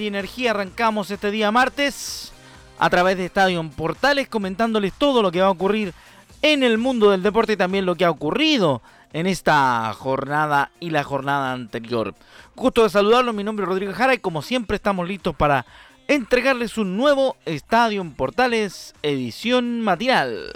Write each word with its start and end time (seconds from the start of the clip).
Energía 0.00 0.50
arrancamos 0.52 1.10
este 1.10 1.30
día 1.30 1.52
martes 1.52 2.32
a 2.78 2.88
través 2.90 3.16
de 3.16 3.26
Estadio 3.26 3.62
Portales 3.76 4.28
comentándoles 4.28 4.92
todo 4.94 5.22
lo 5.22 5.30
que 5.30 5.40
va 5.40 5.48
a 5.48 5.50
ocurrir 5.50 5.92
en 6.40 6.62
el 6.62 6.78
mundo 6.78 7.10
del 7.10 7.22
deporte 7.22 7.52
y 7.52 7.56
también 7.56 7.86
lo 7.86 7.94
que 7.94 8.04
ha 8.04 8.10
ocurrido 8.10 8.82
en 9.12 9.26
esta 9.26 9.92
jornada 9.94 10.70
y 10.80 10.90
la 10.90 11.04
jornada 11.04 11.52
anterior. 11.52 12.14
Gusto 12.56 12.82
de 12.82 12.90
saludarlo, 12.90 13.32
mi 13.32 13.44
nombre 13.44 13.64
es 13.64 13.68
Rodrigo 13.68 13.92
Jara 13.92 14.14
y 14.14 14.18
como 14.18 14.42
siempre 14.42 14.76
estamos 14.76 15.06
listos 15.06 15.36
para 15.36 15.66
entregarles 16.08 16.78
un 16.78 16.96
nuevo 16.96 17.36
Estadio 17.44 18.04
Portales 18.16 18.94
edición 19.02 19.82
matinal. 19.82 20.52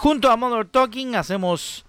Junto 0.00 0.30
a 0.30 0.36
Mother 0.38 0.66
Talking 0.66 1.14
hacemos 1.14 1.84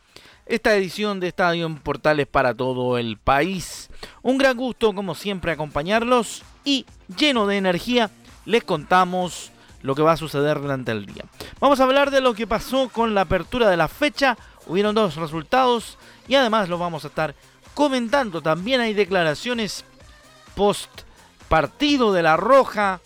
esta 0.46 0.76
edición 0.76 1.22
de 1.22 1.30
Estadio 1.30 1.66
en 1.66 1.78
Portales 1.78 2.28
para 2.28 2.54
todo 2.54 2.98
el 2.98 3.18
país. 3.18 3.90
Un 4.22 4.38
gran 4.38 4.58
gusto, 4.58 4.94
como 4.94 5.16
siempre, 5.16 5.54
acompañarlos 5.54 6.44
y 6.66 6.86
lleno 7.16 7.48
de 7.48 7.56
energía 7.56 8.12
les 8.44 8.66
contamos 8.66 9.52
lo 9.82 9.96
que 9.96 10.02
va 10.02 10.12
a 10.12 10.18
suceder 10.18 10.60
durante 10.60 10.92
el 10.92 11.06
día. 11.06 11.24
Vamos 11.62 11.80
a 11.80 11.86
hablar 11.86 12.12
de 12.12 12.20
lo 12.20 12.34
que 12.34 12.48
pasó 12.48 12.90
con 12.90 13.16
la 13.16 13.22
apertura 13.22 13.70
de 13.70 13.78
la 13.78 13.88
fecha. 13.88 14.38
Hubieron 14.68 14.94
dos 14.94 15.16
resultados 15.16 15.98
y 16.28 16.36
además 16.36 16.68
lo 16.68 16.78
vamos 16.78 17.06
a 17.06 17.08
estar 17.08 17.34
comentando. 17.74 18.42
También 18.42 18.82
hay 18.82 18.94
declaraciones 18.94 19.86
post 20.54 20.92
partido 21.48 22.12
de 22.12 22.24
la 22.24 22.36
Roja 22.36 23.00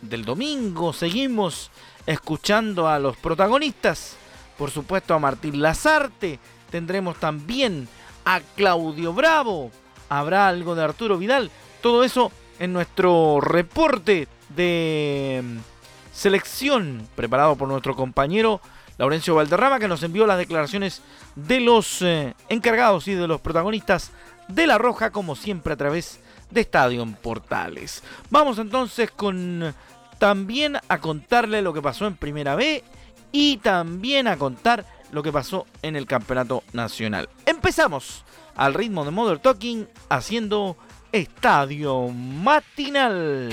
del 0.00 0.24
domingo. 0.24 0.94
Seguimos 0.94 1.70
escuchando 2.06 2.88
a 2.88 2.98
los 2.98 3.14
protagonistas 3.18 4.16
por 4.58 4.70
supuesto 4.70 5.14
a 5.14 5.18
Martín 5.18 5.62
Lazarte, 5.62 6.38
tendremos 6.70 7.16
también 7.18 7.88
a 8.24 8.40
Claudio 8.56 9.14
Bravo, 9.14 9.70
habrá 10.08 10.48
algo 10.48 10.74
de 10.74 10.84
Arturo 10.84 11.16
Vidal, 11.16 11.50
todo 11.80 12.04
eso 12.04 12.32
en 12.58 12.72
nuestro 12.72 13.40
reporte 13.40 14.26
de 14.50 15.42
mm, 15.42 15.58
selección 16.12 17.08
preparado 17.14 17.56
por 17.56 17.68
nuestro 17.68 17.94
compañero 17.94 18.60
Laurencio 18.98 19.36
Valderrama 19.36 19.78
que 19.78 19.88
nos 19.88 20.02
envió 20.02 20.26
las 20.26 20.38
declaraciones 20.38 21.02
de 21.36 21.60
los 21.60 22.02
eh, 22.02 22.34
encargados 22.48 23.06
y 23.06 23.14
de 23.14 23.28
los 23.28 23.40
protagonistas 23.40 24.10
de 24.48 24.66
La 24.66 24.76
Roja 24.76 25.12
como 25.12 25.36
siempre 25.36 25.74
a 25.74 25.76
través 25.76 26.20
de 26.50 26.62
Estadio 26.62 27.06
Portales. 27.22 28.02
Vamos 28.30 28.58
entonces 28.58 29.10
con 29.12 29.72
también 30.18 30.78
a 30.88 30.98
contarle 30.98 31.62
lo 31.62 31.72
que 31.72 31.82
pasó 31.82 32.06
en 32.06 32.16
Primera 32.16 32.56
B 32.56 32.82
y 33.32 33.58
también 33.58 34.26
a 34.28 34.36
contar 34.36 34.84
lo 35.12 35.22
que 35.22 35.32
pasó 35.32 35.66
en 35.82 35.96
el 35.96 36.06
campeonato 36.06 36.62
nacional. 36.72 37.28
Empezamos 37.46 38.24
al 38.56 38.74
ritmo 38.74 39.04
de 39.04 39.10
Mother 39.10 39.38
Talking 39.38 39.86
haciendo 40.08 40.76
estadio 41.12 42.08
matinal. 42.08 43.50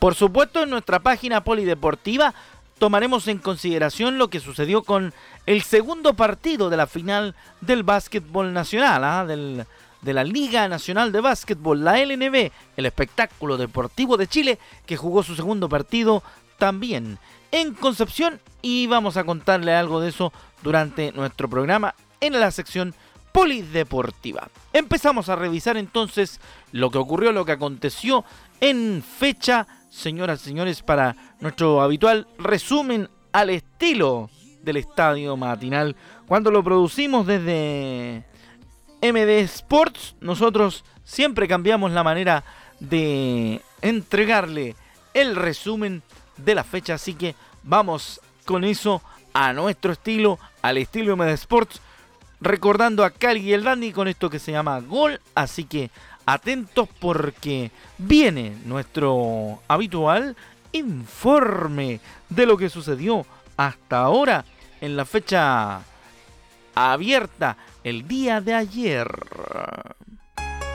Por 0.00 0.14
supuesto, 0.14 0.62
en 0.62 0.70
nuestra 0.70 1.00
página 1.00 1.44
polideportiva 1.44 2.32
tomaremos 2.78 3.28
en 3.28 3.36
consideración 3.36 4.16
lo 4.16 4.28
que 4.28 4.40
sucedió 4.40 4.82
con 4.82 5.12
el 5.44 5.60
segundo 5.60 6.14
partido 6.14 6.70
de 6.70 6.78
la 6.78 6.86
final 6.86 7.34
del 7.60 7.82
básquetbol 7.82 8.54
nacional, 8.54 9.04
¿ah? 9.04 9.26
de 9.26 10.12
la 10.14 10.24
Liga 10.24 10.66
Nacional 10.68 11.12
de 11.12 11.20
Básquetbol, 11.20 11.84
la 11.84 12.02
LNB, 12.02 12.50
el 12.78 12.86
espectáculo 12.86 13.58
deportivo 13.58 14.16
de 14.16 14.26
Chile, 14.26 14.58
que 14.86 14.96
jugó 14.96 15.22
su 15.22 15.36
segundo 15.36 15.68
partido 15.68 16.22
también 16.56 17.18
en 17.52 17.74
Concepción 17.74 18.40
y 18.62 18.86
vamos 18.86 19.18
a 19.18 19.24
contarle 19.24 19.74
algo 19.74 20.00
de 20.00 20.08
eso 20.08 20.32
durante 20.62 21.12
nuestro 21.12 21.46
programa 21.50 21.94
en 22.22 22.40
la 22.40 22.50
sección 22.50 22.94
polideportiva. 23.32 24.48
Empezamos 24.72 25.28
a 25.28 25.36
revisar 25.36 25.76
entonces 25.76 26.40
lo 26.72 26.90
que 26.90 26.98
ocurrió, 26.98 27.32
lo 27.32 27.44
que 27.44 27.52
aconteció 27.52 28.24
en 28.60 29.02
fecha 29.02 29.66
señoras 29.90 30.42
y 30.42 30.44
señores, 30.44 30.82
para 30.82 31.16
nuestro 31.40 31.82
habitual 31.82 32.26
resumen 32.38 33.10
al 33.32 33.50
estilo 33.50 34.30
del 34.62 34.76
estadio 34.78 35.36
matinal. 35.36 35.96
Cuando 36.26 36.50
lo 36.50 36.62
producimos 36.62 37.26
desde 37.26 38.24
MD 39.02 39.40
Sports, 39.40 40.14
nosotros 40.20 40.84
siempre 41.04 41.48
cambiamos 41.48 41.90
la 41.90 42.04
manera 42.04 42.44
de 42.78 43.60
entregarle 43.82 44.76
el 45.12 45.36
resumen 45.36 46.02
de 46.36 46.54
la 46.54 46.64
fecha. 46.64 46.94
Así 46.94 47.14
que 47.14 47.34
vamos 47.62 48.20
con 48.44 48.64
eso 48.64 49.02
a 49.32 49.52
nuestro 49.52 49.92
estilo, 49.92 50.38
al 50.62 50.78
estilo 50.78 51.16
MD 51.16 51.30
Sports. 51.30 51.80
Recordando 52.42 53.04
a 53.04 53.10
Cali 53.10 53.40
y 53.40 53.52
el 53.52 53.64
Dandy 53.64 53.92
con 53.92 54.08
esto 54.08 54.30
que 54.30 54.38
se 54.38 54.52
llama 54.52 54.80
Gol. 54.80 55.20
Así 55.34 55.64
que 55.64 55.90
atentos 56.32 56.88
porque 57.00 57.70
viene 57.98 58.56
nuestro 58.64 59.60
habitual 59.66 60.36
informe 60.72 62.00
de 62.28 62.46
lo 62.46 62.56
que 62.56 62.68
sucedió 62.68 63.26
hasta 63.56 63.98
ahora 63.98 64.44
en 64.80 64.96
la 64.96 65.04
fecha 65.04 65.80
abierta 66.74 67.56
el 67.82 68.06
día 68.06 68.40
de 68.40 68.54
ayer. 68.54 69.08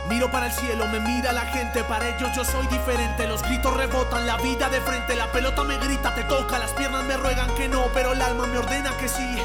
Miro 0.09 0.29
para 0.29 0.47
el 0.47 0.51
cielo, 0.51 0.85
me 0.89 0.99
mira 0.99 1.31
la 1.31 1.45
gente, 1.47 1.83
para 1.83 2.07
ellos 2.07 2.29
yo 2.35 2.45
soy 2.45 2.67
diferente. 2.67 3.27
Los 3.27 3.41
gritos 3.41 3.75
rebotan, 3.75 4.27
la 4.27 4.37
vida 4.37 4.69
de 4.69 4.79
frente, 4.81 5.15
la 5.15 5.31
pelota 5.31 5.63
me 5.63 5.77
grita, 5.79 6.13
te 6.13 6.23
toca, 6.25 6.59
las 6.59 6.73
piernas 6.73 7.03
me 7.05 7.17
ruegan 7.17 7.53
que 7.55 7.67
no, 7.67 7.85
pero 7.93 8.13
el 8.13 8.21
alma 8.21 8.45
me 8.45 8.59
ordena 8.59 8.95
que 8.97 9.07
sí. 9.07 9.35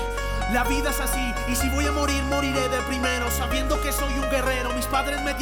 La 0.53 0.65
vida 0.65 0.91
es 0.91 1.00
así, 1.00 1.32
y 1.48 1.54
si 1.54 1.69
voy 1.71 1.87
a 1.87 1.92
morir, 1.92 2.22
moriré 2.25 2.69
de 2.69 2.81
primero, 2.88 3.31
sabiendo 3.31 3.81
que 3.81 3.92
soy 3.92 4.12
un 4.15 4.28
guerrero. 4.31 4.71
Mis 4.75 4.87
padres 4.87 5.22
me 5.22 5.34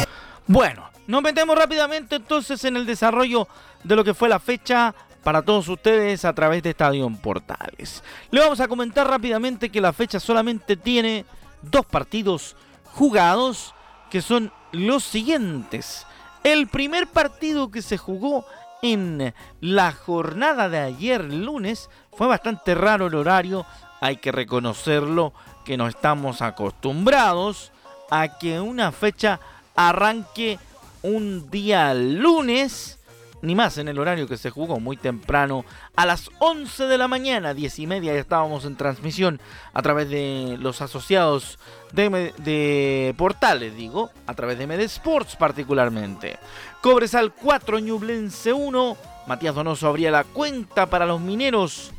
bueno, 0.49 0.89
nos 1.07 1.23
metemos 1.23 1.57
rápidamente 1.57 2.17
entonces 2.17 2.65
en 2.65 2.77
el 2.77 2.87
desarrollo 2.87 3.47
de 3.85 3.95
lo 3.95 4.03
que 4.03 4.15
fue 4.15 4.29
la 4.29 4.39
fecha 4.39 4.95
para 5.23 5.43
todos 5.43 5.69
ustedes 5.69 6.25
a 6.25 6.33
través 6.33 6.63
de 6.63 6.71
Estadio 6.71 7.09
Portales. 7.23 8.03
Le 8.31 8.41
vamos 8.41 8.59
a 8.61 8.67
comentar 8.67 9.06
rápidamente 9.06 9.71
que 9.71 9.81
la 9.81 9.93
fecha 9.93 10.19
solamente 10.19 10.77
tiene 10.77 11.27
dos 11.62 11.85
partidos 11.85 12.56
jugados 12.95 13.75
que 14.11 14.23
son 14.23 14.50
los 14.73 15.05
siguientes. 15.05 16.06
El 16.45 16.67
primer 16.67 17.06
partido 17.09 17.71
que 17.71 17.83
se 17.83 17.99
jugó 17.99 18.47
en 18.81 19.35
la 19.61 19.93
jornada 19.93 20.71
de 20.71 20.79
ayer 20.79 21.25
lunes 21.25 21.91
fue 22.12 22.27
bastante 22.27 22.75
raro 22.75 23.09
el 23.09 23.15
horario, 23.15 23.67
hay 24.01 24.17
que 24.17 24.33
reconocerlo 24.33 25.35
que 25.65 25.77
no 25.77 25.89
estamos 25.89 26.41
acostumbrados 26.41 27.73
a 28.11 28.39
que 28.39 28.61
una 28.61 28.93
fecha 28.93 29.41
arranque 29.79 30.59
un 31.03 31.51
día 31.51 31.95
lunes, 31.95 32.99
ni 33.43 33.55
más 33.55 33.79
en 33.79 33.87
el 33.87 33.99
horario 33.99 34.27
que 34.27 34.37
se 34.37 34.51
jugó 34.51 34.81
muy 34.81 34.97
temprano, 34.97 35.65
a 35.95 36.05
las 36.05 36.31
11 36.41 36.85
de 36.85 36.99
la 36.99 37.07
mañana, 37.07 37.55
10 37.55 37.79
y 37.79 37.87
media 37.87 38.13
ya 38.13 38.21
estábamos 38.21 38.65
en 38.65 38.77
transmisión 38.77 39.41
a 39.73 39.81
través 39.83 40.11
de 40.11 40.57
los 40.61 40.83
asociados 40.83 41.59
de, 41.93 43.15
portales, 43.17 43.77
digo, 43.77 44.11
a 44.27 44.35
través 44.35 44.59
de 44.59 44.67
MD 44.67 44.81
Sports 44.81 45.37
particularmente. 45.37 46.39
Cobresal 46.81 47.33
4, 47.33 47.79
Ñublense 47.79 48.53
1, 48.53 48.97
Matías 49.29 49.55
Donoso 49.55 49.87
abría 49.87 50.11
la 50.11 50.25
cuenta 50.25 50.87
para 50.87 51.07
los 51.07 51.21
mineros 51.21 51.93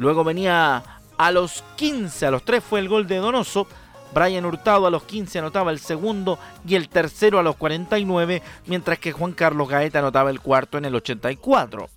Luego 0.00 0.24
venía 0.24 0.82
a 1.18 1.30
los 1.30 1.62
15, 1.76 2.24
a 2.24 2.30
los 2.30 2.42
3 2.42 2.64
fue 2.64 2.80
el 2.80 2.88
gol 2.88 3.06
de 3.06 3.16
Donoso. 3.16 3.66
Brian 4.14 4.44
Hurtado 4.44 4.86
a 4.86 4.90
los 4.90 5.04
15 5.04 5.38
anotaba 5.38 5.70
el 5.70 5.78
segundo 5.78 6.38
y 6.66 6.74
el 6.74 6.88
tercero 6.88 7.38
a 7.38 7.42
los 7.42 7.56
49, 7.56 8.42
mientras 8.66 8.98
que 8.98 9.12
Juan 9.12 9.32
Carlos 9.32 9.68
Gaeta 9.68 10.00
anotaba 10.00 10.30
el 10.30 10.40
cuarto 10.40 10.78
en 10.78 10.84
el 10.84 10.94
84. 10.94 11.88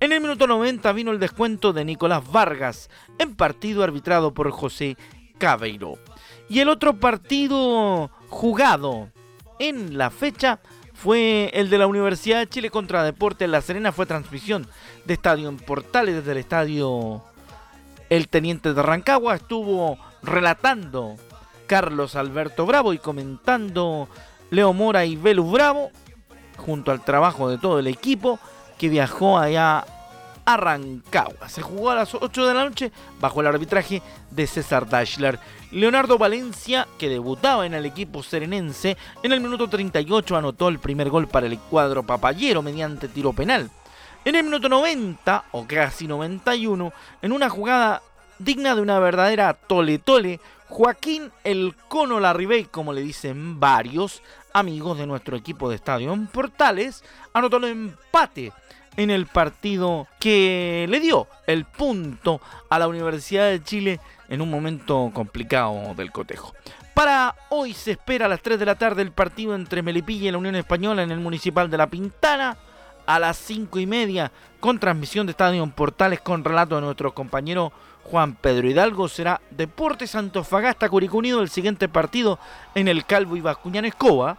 En 0.00 0.12
el 0.12 0.20
minuto 0.20 0.46
90 0.46 0.92
vino 0.92 1.10
el 1.10 1.20
descuento 1.20 1.72
de 1.72 1.84
Nicolás 1.84 2.22
Vargas, 2.32 2.88
en 3.18 3.36
partido 3.36 3.82
arbitrado 3.82 4.32
por 4.32 4.50
José 4.50 4.96
Cabeiro. 5.38 5.98
Y 6.48 6.60
el 6.60 6.68
otro 6.68 6.94
partido 6.94 8.10
jugado 8.28 9.08
en 9.58 9.98
la 9.98 10.10
fecha 10.10 10.58
fue 10.94 11.50
el 11.54 11.70
de 11.70 11.78
la 11.78 11.86
Universidad 11.86 12.40
de 12.40 12.48
Chile 12.48 12.70
contra 12.70 13.04
Deportes 13.04 13.48
La 13.48 13.60
Serena. 13.60 13.92
Fue 13.92 14.06
transmisión 14.06 14.66
de 15.04 15.14
Estadio 15.14 15.48
en 15.48 15.58
Portales 15.58 16.16
desde 16.16 16.32
el 16.32 16.38
estadio 16.38 17.22
El 18.08 18.28
Teniente 18.28 18.74
de 18.74 18.82
Rancagua. 18.82 19.36
Estuvo 19.36 19.98
relatando 20.22 21.16
Carlos 21.70 22.16
Alberto 22.16 22.66
Bravo 22.66 22.92
y 22.92 22.98
comentando 22.98 24.08
Leo 24.50 24.72
Mora 24.72 25.04
y 25.04 25.14
Velus 25.14 25.52
Bravo, 25.52 25.92
junto 26.56 26.90
al 26.90 27.04
trabajo 27.04 27.48
de 27.48 27.58
todo 27.58 27.78
el 27.78 27.86
equipo 27.86 28.40
que 28.76 28.88
viajó 28.88 29.38
allá 29.38 29.84
a 30.44 30.56
Rancagua. 30.56 31.48
Se 31.48 31.62
jugó 31.62 31.90
a 31.90 31.94
las 31.94 32.12
8 32.12 32.44
de 32.44 32.54
la 32.54 32.64
noche 32.64 32.90
bajo 33.20 33.40
el 33.40 33.46
arbitraje 33.46 34.02
de 34.32 34.48
César 34.48 34.88
Dashler. 34.88 35.38
Leonardo 35.70 36.18
Valencia, 36.18 36.88
que 36.98 37.08
debutaba 37.08 37.64
en 37.64 37.74
el 37.74 37.86
equipo 37.86 38.24
serenense, 38.24 38.96
en 39.22 39.30
el 39.30 39.40
minuto 39.40 39.68
38 39.68 40.36
anotó 40.36 40.70
el 40.70 40.80
primer 40.80 41.08
gol 41.08 41.28
para 41.28 41.46
el 41.46 41.56
cuadro 41.56 42.02
papayero 42.02 42.62
mediante 42.62 43.06
tiro 43.06 43.32
penal. 43.32 43.70
En 44.24 44.34
el 44.34 44.42
minuto 44.42 44.68
90, 44.68 45.44
o 45.52 45.64
casi 45.68 46.08
91, 46.08 46.92
en 47.22 47.30
una 47.30 47.48
jugada 47.48 48.02
digna 48.40 48.74
de 48.74 48.80
una 48.80 48.98
verdadera 48.98 49.54
tole-tole, 49.54 50.40
Joaquín 50.70 51.32
El 51.42 51.74
Cono 51.88 52.20
Larribey, 52.20 52.64
como 52.64 52.92
le 52.92 53.02
dicen 53.02 53.58
varios 53.58 54.22
amigos 54.54 54.96
de 54.96 55.06
nuestro 55.06 55.36
equipo 55.36 55.68
de 55.68 55.74
estadio 55.74 56.12
en 56.12 56.28
Portales, 56.28 57.02
anotó 57.34 57.56
el 57.56 57.64
empate 57.64 58.52
en 58.96 59.10
el 59.10 59.26
partido 59.26 60.06
que 60.20 60.86
le 60.88 61.00
dio 61.00 61.26
el 61.48 61.64
punto 61.64 62.40
a 62.70 62.78
la 62.78 62.86
Universidad 62.86 63.50
de 63.50 63.62
Chile 63.62 64.00
en 64.28 64.40
un 64.40 64.48
momento 64.48 65.10
complicado 65.12 65.92
del 65.96 66.12
cotejo. 66.12 66.54
Para 66.94 67.34
hoy 67.48 67.74
se 67.74 67.92
espera 67.92 68.26
a 68.26 68.28
las 68.28 68.40
3 68.40 68.58
de 68.58 68.66
la 68.66 68.76
tarde 68.76 69.02
el 69.02 69.12
partido 69.12 69.56
entre 69.56 69.82
Melipilla 69.82 70.28
y 70.28 70.32
la 70.32 70.38
Unión 70.38 70.54
Española 70.54 71.02
en 71.02 71.10
el 71.10 71.20
Municipal 71.20 71.68
de 71.68 71.78
La 71.78 71.88
Pintana. 71.88 72.56
A 73.06 73.18
las 73.18 73.38
5 73.38 73.80
y 73.80 73.86
media, 73.86 74.30
con 74.60 74.78
transmisión 74.78 75.26
de 75.26 75.32
Estadio 75.32 75.64
en 75.64 75.72
Portales 75.72 76.20
con 76.20 76.44
relato 76.44 76.76
de 76.76 76.82
nuestro 76.82 77.12
compañero 77.12 77.72
Juan 78.10 78.34
Pedro 78.34 78.68
Hidalgo 78.68 79.08
será 79.08 79.40
Deportes 79.50 80.16
Antofagasta 80.16 80.88
Curicunido 80.88 81.42
el 81.42 81.48
siguiente 81.48 81.88
partido 81.88 82.40
en 82.74 82.88
el 82.88 83.06
Calvo 83.06 83.36
y 83.36 83.40
Bascuñán 83.40 83.84
Escoba. 83.84 84.36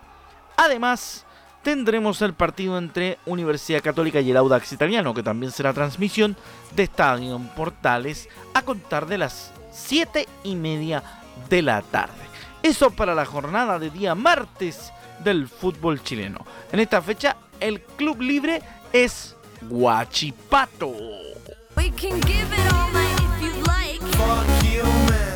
Además, 0.58 1.26
tendremos 1.64 2.22
el 2.22 2.34
partido 2.34 2.78
entre 2.78 3.18
Universidad 3.26 3.82
Católica 3.82 4.20
y 4.20 4.30
el 4.30 4.38
Audax 4.38 4.74
Italiano, 4.74 5.14
que 5.14 5.24
también 5.24 5.54
será 5.54 5.74
transmisión 5.74 6.36
de 6.76 6.84
Estadio 6.84 7.40
Portales 7.56 8.28
a 8.54 8.62
contar 8.62 9.06
de 9.06 9.20
las 9.20 9.54
7 9.72 10.28
y 10.44 10.56
media 10.56 11.02
de 11.50 11.62
la 11.62 11.82
tarde. 11.82 12.26
Eso 12.62 12.92
para 12.92 13.16
la 13.16 13.26
jornada 13.26 13.80
de 13.80 13.90
día 13.90 14.16
martes 14.16 14.92
del 15.24 15.48
fútbol 15.48 16.04
chileno. 16.04 16.46
En 16.74 16.82
esta 16.82 17.02
fecha, 17.02 17.38
el 17.62 17.82
club 17.82 18.22
libre 18.22 18.62
es 18.92 19.36
Guachipato. 19.62 20.94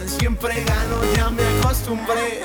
Siempre 0.05 0.63
gano, 0.63 1.01
ya 1.15 1.29
me 1.29 1.43
acostumbré. 1.59 2.41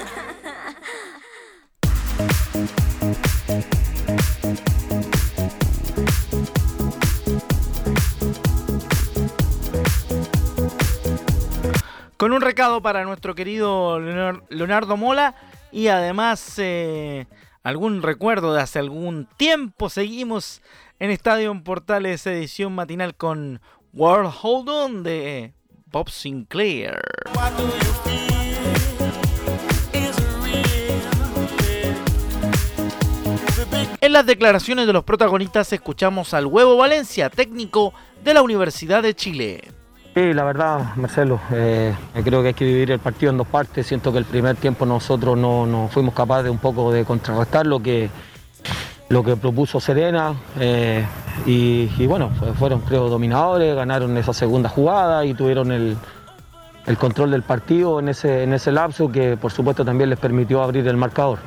Con 12.16 12.32
un 12.32 12.42
recado 12.42 12.82
para 12.82 13.04
nuestro 13.04 13.34
querido 13.34 13.98
Leonardo 13.98 14.98
Mola 14.98 15.34
y 15.72 15.88
además 15.88 16.54
eh, 16.58 17.26
algún 17.62 18.02
recuerdo 18.02 18.52
de 18.52 18.60
hace 18.60 18.78
algún 18.78 19.26
tiempo. 19.38 19.88
Seguimos 19.88 20.60
en 20.98 21.10
Estadio 21.10 21.58
Portales 21.64 22.26
edición 22.26 22.74
matinal 22.74 23.14
con 23.14 23.62
World 23.94 24.34
Hold 24.42 24.68
On 24.68 25.02
de 25.02 25.54
Bob 25.90 26.08
Sinclair. 26.10 27.00
En 34.02 34.12
las 34.12 34.24
declaraciones 34.24 34.86
de 34.86 34.92
los 34.92 35.04
protagonistas 35.04 35.72
escuchamos 35.72 36.32
al 36.32 36.46
Huevo 36.46 36.76
Valencia, 36.76 37.28
técnico 37.28 37.92
de 38.24 38.34
la 38.34 38.42
Universidad 38.42 39.02
de 39.02 39.14
Chile. 39.14 39.62
Sí, 40.14 40.32
la 40.32 40.44
verdad, 40.44 40.96
Marcelo, 40.96 41.40
eh, 41.52 41.94
creo 42.24 42.42
que 42.42 42.48
hay 42.48 42.54
que 42.54 42.64
dividir 42.64 42.90
el 42.92 42.98
partido 42.98 43.30
en 43.30 43.38
dos 43.38 43.46
partes. 43.46 43.86
Siento 43.86 44.10
que 44.10 44.18
el 44.18 44.24
primer 44.24 44.56
tiempo 44.56 44.84
nosotros 44.86 45.36
no, 45.36 45.88
fuimos 45.92 46.14
capaces 46.14 46.44
de 46.44 46.50
un 46.50 46.58
poco 46.58 46.90
de 46.90 47.04
contrarrestar 47.04 47.66
lo 47.66 47.80
que, 47.80 48.10
lo 49.10 49.24
que 49.24 49.34
propuso 49.34 49.80
Serena 49.80 50.34
eh, 50.60 51.04
y, 51.44 52.06
bueno, 52.06 52.30
fueron 52.56 52.80
creo 52.82 53.08
dominadores, 53.08 53.74
ganaron 53.74 54.16
esa 54.16 54.32
segunda 54.32 54.68
jugada 54.68 55.24
y 55.24 55.34
tuvieron 55.34 55.72
el, 55.72 55.96
control 56.96 57.32
del 57.32 57.42
partido 57.42 57.98
en 57.98 58.08
ese, 58.08 58.44
en 58.44 58.52
ese 58.52 58.70
lapso 58.70 59.10
que 59.10 59.36
por 59.36 59.50
supuesto 59.50 59.84
también 59.84 60.10
les 60.10 60.18
permitió 60.18 60.62
abrir 60.62 60.86
el 60.86 60.96
marcador. 60.96 61.40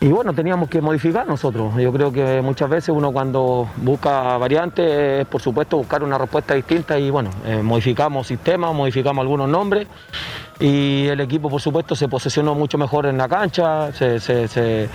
Y 0.00 0.08
bueno, 0.08 0.32
teníamos 0.32 0.68
que 0.68 0.80
modificar 0.80 1.26
nosotros. 1.26 1.74
Yo 1.76 1.92
creo 1.92 2.12
que 2.12 2.42
muchas 2.42 2.68
veces 2.68 2.90
uno 2.90 3.12
cuando 3.12 3.68
busca 3.76 4.36
variantes 4.36 5.20
es 5.20 5.26
por 5.26 5.40
supuesto 5.40 5.76
buscar 5.76 6.02
una 6.02 6.18
respuesta 6.18 6.54
distinta 6.54 6.98
y 6.98 7.08
bueno, 7.08 7.30
eh, 7.46 7.62
modificamos 7.62 8.26
sistemas, 8.26 8.74
modificamos 8.74 9.22
algunos 9.22 9.48
nombres 9.48 9.86
y 10.58 11.06
el 11.06 11.20
equipo 11.20 11.48
por 11.48 11.60
supuesto 11.60 11.94
se 11.94 12.08
posesionó 12.08 12.54
mucho 12.56 12.78
mejor 12.78 13.06
en 13.06 13.16
la 13.16 13.28
cancha, 13.28 13.92
se 13.92 14.88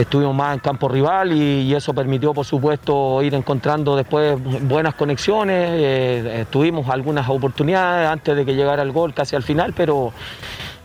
estuvimos 0.00 0.34
más 0.34 0.54
en 0.54 0.60
campo 0.60 0.88
rival 0.88 1.32
y, 1.32 1.74
eso 1.74 1.92
permitió, 1.92 2.32
por 2.32 2.44
supuesto, 2.44 3.22
ir 3.22 3.34
encontrando 3.34 3.96
después 3.96 4.36
buenas 4.62 4.94
conexiones. 4.94 5.70
Eh, 5.72 6.46
tuvimos 6.50 6.88
algunas 6.88 7.28
oportunidades 7.28 8.08
antes 8.08 8.36
de 8.36 8.44
que 8.44 8.54
llegara 8.54 8.82
el 8.82 8.92
gol, 8.92 9.12
casi 9.12 9.36
al 9.36 9.42
final, 9.42 9.74
pero, 9.76 10.12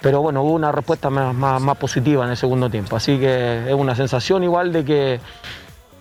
pero 0.02 0.22
bueno, 0.22 0.42
hubo 0.44 0.54
una 0.54 0.72
respuesta 0.72 1.10
más 1.10 1.78
positiva 1.78 2.26
en 2.26 2.32
el 2.32 2.38
segundo 2.38 2.70
tiempo. 2.70 2.96
Así 2.96 3.20
que 3.20 3.70
es 3.70 3.74
una 3.74 3.96
sensación 3.96 4.44
igual 4.44 4.74
de 4.74 4.84
que 4.84 5.20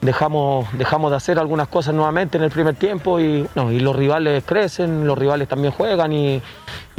dejamos, 0.00 0.66
dejamos 0.72 1.10
de 1.10 1.16
hacer 1.16 1.38
algunas 1.38 1.68
cosas 1.68 1.94
nuevamente 1.94 2.36
en 2.38 2.44
el 2.44 2.50
primer 2.50 2.74
tiempo 2.74 3.20
y, 3.20 3.46
y 3.70 3.80
los 3.80 3.94
rivales 3.94 4.42
crecen, 4.44 5.06
los 5.06 5.16
rivales 5.16 5.48
también 5.48 5.72
juegan 5.72 6.12
y, 6.12 6.42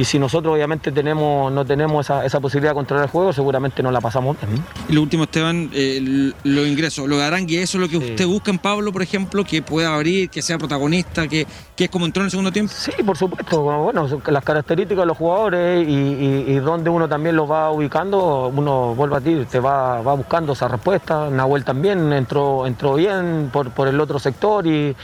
si 0.02 0.18
nosotros 0.18 0.54
obviamente 0.54 0.90
tenemos, 0.90 1.52
no 1.52 1.64
tenemos 1.64 2.10
esa, 2.10 2.40
posibilidad 2.40 2.72
de 2.72 2.74
controlar 2.74 3.04
el 3.04 3.10
juego, 3.10 3.32
seguramente 3.32 3.82
no 3.82 3.92
la 3.92 4.00
pasamos 4.00 4.36
bien. 4.40 4.64
Y 4.88 4.92
lo 4.92 5.02
último, 5.02 5.24
Esteban, 5.24 5.70
eh, 5.72 6.32
los 6.42 6.66
ingresos, 6.66 7.08
lo 7.08 7.18
de 7.18 7.24
Arangui, 7.24 7.58
¿eso 7.58 7.78
es 7.78 7.82
lo 7.82 7.88
que 7.88 7.98
usted 7.98 8.26
busca 8.26 8.50
en 8.50 8.58
Pablo, 8.58 8.92
por 8.92 9.02
ejemplo, 9.02 9.44
que 9.44 9.62
pueda 9.62 9.94
abrir, 9.94 10.30
que 10.30 10.42
sea 10.42 10.58
protagonista, 10.58 11.28
que, 11.28 11.46
que 11.76 11.84
es 11.84 11.90
como 11.90 12.06
entró 12.06 12.22
en 12.22 12.26
el 12.26 12.30
segundo 12.30 12.50
tiempo? 12.50 12.72
Sí, 12.74 12.90
por 13.04 13.16
supuesto, 13.16 13.62
bueno, 13.62 14.08
las 14.26 14.44
características 14.44 15.02
de 15.02 15.06
los 15.06 15.16
jugadores 15.16 15.88
y, 15.88 15.92
y, 15.92 16.54
donde 16.56 16.90
uno 16.90 17.08
también 17.08 17.36
los 17.36 17.48
va 17.48 17.70
ubicando, 17.70 18.48
uno 18.54 18.94
vuelve 18.96 19.16
a 19.16 19.20
ti, 19.20 19.46
te 19.48 19.60
va, 19.60 20.02
va 20.02 20.14
buscando 20.14 20.54
esa 20.54 20.66
respuesta, 20.66 21.30
Nahuel 21.30 21.64
también 21.64 22.12
entró, 22.12 22.66
entró 22.66 22.94
bien 22.94 23.50
por, 23.52 23.70
por 23.70 23.86
el 23.86 24.00
otro 24.00 24.18
sector 24.18 24.66
y, 24.66 24.94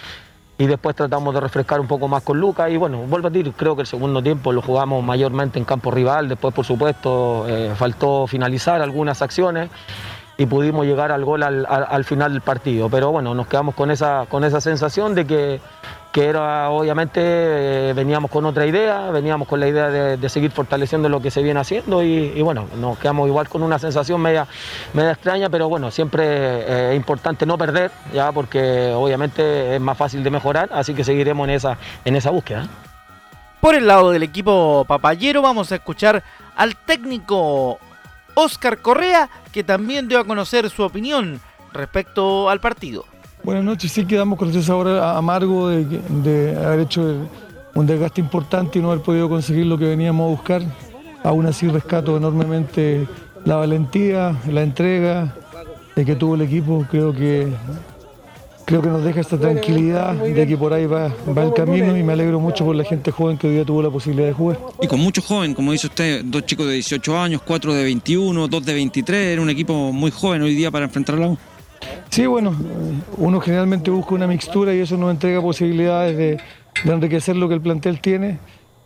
y 0.61 0.67
después 0.67 0.95
tratamos 0.95 1.33
de 1.33 1.41
refrescar 1.41 1.81
un 1.81 1.87
poco 1.87 2.07
más 2.07 2.23
con 2.23 2.39
Lucas 2.39 2.71
y 2.71 2.77
bueno, 2.77 2.99
vuelvo 2.99 3.29
a 3.29 3.31
decir, 3.31 3.51
creo 3.57 3.75
que 3.75 3.81
el 3.81 3.87
segundo 3.87 4.23
tiempo 4.23 4.53
lo 4.53 4.61
jugamos 4.61 5.03
mayormente 5.03 5.59
en 5.59 5.65
campo 5.65 5.91
rival, 5.91 6.29
después 6.29 6.53
por 6.53 6.67
supuesto 6.67 7.47
eh, 7.49 7.73
faltó 7.75 8.27
finalizar 8.27 8.83
algunas 8.83 9.23
acciones 9.23 9.71
y 10.37 10.45
pudimos 10.45 10.85
llegar 10.85 11.13
al 11.13 11.25
gol 11.25 11.45
al, 11.45 11.67
al, 11.67 12.05
final 12.05 12.35
del 12.35 12.43
partido, 12.43 12.91
pero 12.91 13.11
bueno, 13.11 13.35
nos 13.35 13.47
quedamos 13.47 13.75
con 13.75 13.91
esa, 13.91 14.27
con 14.29 14.45
esa 14.45 14.61
sensación 14.61 15.15
de 15.15 15.27
que 15.27 15.61
que 16.13 16.27
era 16.27 16.71
obviamente 16.71 17.21
eh, 17.23 17.93
veníamos 17.95 18.31
con 18.31 18.45
otra 18.45 18.67
idea, 18.67 19.11
veníamos 19.11 19.47
con 19.47 19.61
la 19.61 19.69
idea 19.69 19.89
de, 19.89 20.29
seguir 20.29 20.51
fortaleciendo 20.51 21.09
lo 21.09 21.21
que 21.21 21.31
se 21.31 21.43
viene 21.43 21.61
haciendo 21.61 22.03
y, 22.03 22.41
bueno, 22.43 22.69
nos 22.77 22.99
quedamos 22.99 23.29
igual 23.29 23.49
con 23.49 23.63
una 23.63 23.79
sensación 23.79 24.21
media, 24.21 24.47
media 24.93 25.13
extraña, 25.13 25.49
pero 25.49 25.69
bueno, 25.69 25.91
siempre 25.91 26.25
eh, 26.27 26.91
es 26.91 26.97
importante 26.97 27.47
no 27.47 27.57
perder, 27.59 27.91
ya 28.13 28.33
porque 28.33 28.93
obviamente 28.95 29.77
es 29.77 29.81
más 29.81 29.97
fácil 29.97 30.23
de 30.23 30.31
mejorar, 30.31 30.69
así 30.73 30.95
que 30.95 31.05
seguiremos 31.05 31.49
en 31.49 31.55
esa, 31.55 31.79
en 32.05 32.17
esa 32.17 32.31
búsqueda. 32.31 32.69
Por 33.61 33.75
el 33.75 33.87
lado 33.87 34.11
del 34.11 34.23
equipo 34.23 34.85
papayero 34.89 35.43
vamos 35.43 35.71
a 35.71 35.77
escuchar 35.77 36.23
al 36.57 36.77
técnico 36.77 37.79
Oscar 38.35 38.79
Correa, 38.79 39.29
que 39.53 39.63
también 39.63 40.09
dio 40.09 40.19
a 40.19 40.25
conocer 40.25 40.71
su 40.71 40.83
opinión 40.83 41.41
respecto 41.73 42.49
al 42.49 42.61
partido. 42.61 43.05
Buenas 43.43 43.65
noches, 43.65 43.93
sí 43.93 44.05
quedamos 44.05 44.39
con 44.39 44.51
ese 44.51 44.63
sabor 44.63 44.89
amargo 44.89 45.69
de, 45.69 46.57
haber 46.63 46.81
hecho 46.81 47.29
un 47.75 47.87
desgaste 47.87 48.21
importante 48.21 48.79
y 48.79 48.83
no 48.83 48.91
haber 48.91 49.03
podido 49.03 49.29
conseguir 49.29 49.67
lo 49.67 49.79
que 49.79 49.87
veníamos 49.87 50.27
a 50.27 50.31
buscar. 50.31 50.63
Aún 51.23 51.47
así 51.47 51.69
rescato 51.69 52.17
enormemente 52.17 53.07
la 53.45 53.57
valentía, 53.57 54.37
la 54.49 54.63
entrega 54.63 55.35
que 56.05 56.17
tuvo 56.17 56.35
el 56.35 56.43
equipo. 56.43 56.87
Creo 56.91 57.13
que 57.13 57.49
creo 58.65 58.83
que 58.83 58.89
nos 58.89 59.03
deja 59.03 59.21
esta 59.21 59.37
tranquilidad 59.37 60.15
de 60.15 60.47
que 60.47 60.57
por 60.57 60.73
ahí 60.73 60.87
va, 60.87 61.13
va 61.37 61.43
el 61.43 61.53
camino 61.53 61.97
y 61.97 62.05
me 62.05 62.13
alegro 62.13 62.39
mucho 62.39 62.65
por 62.65 62.77
la 62.77 62.85
gente 62.85 63.11
joven 63.11 63.37
que 63.37 63.49
hoy 63.49 63.55
día 63.55 63.65
tuvo 63.65 63.83
la 63.83 63.91
posibilidad 63.91 64.29
de 64.29 64.33
jugar. 64.33 64.59
Y 64.81 64.87
con 64.87 65.01
muchos 65.01 65.25
jóvenes, 65.25 65.57
como 65.57 65.73
dice 65.73 65.89
usted, 65.89 66.25
dos 66.25 66.47
chicos 66.47 66.67
de 66.67 66.75
18 66.75 67.19
años, 67.19 67.43
cuatro 67.45 67.75
de 67.75 67.83
21, 67.83 68.47
dos 68.47 68.65
de 68.65 68.75
23, 68.75 69.33
era 69.33 69.43
un 69.43 69.51
equipo 69.51 69.93
muy 69.93 70.11
joven 70.11 70.43
hoy 70.43 70.55
día 70.55 70.71
para 70.71 70.85
enfrentar 70.85 71.19
la 71.19 71.29
U. 71.29 71.39
Sí, 72.11 72.27
bueno, 72.27 72.55
uno 73.17 73.41
generalmente 73.41 73.91
busca 73.91 74.15
una 74.15 74.27
mixtura 74.27 74.75
y 74.75 74.81
eso 74.81 74.97
nos 74.97 75.11
entrega 75.11 75.41
posibilidades 75.41 76.17
de, 76.17 76.39
de 76.85 76.93
enriquecer 76.93 77.37
lo 77.37 77.49
que 77.49 77.55
el 77.55 77.61
plantel 77.61 78.01
tiene. 78.01 78.39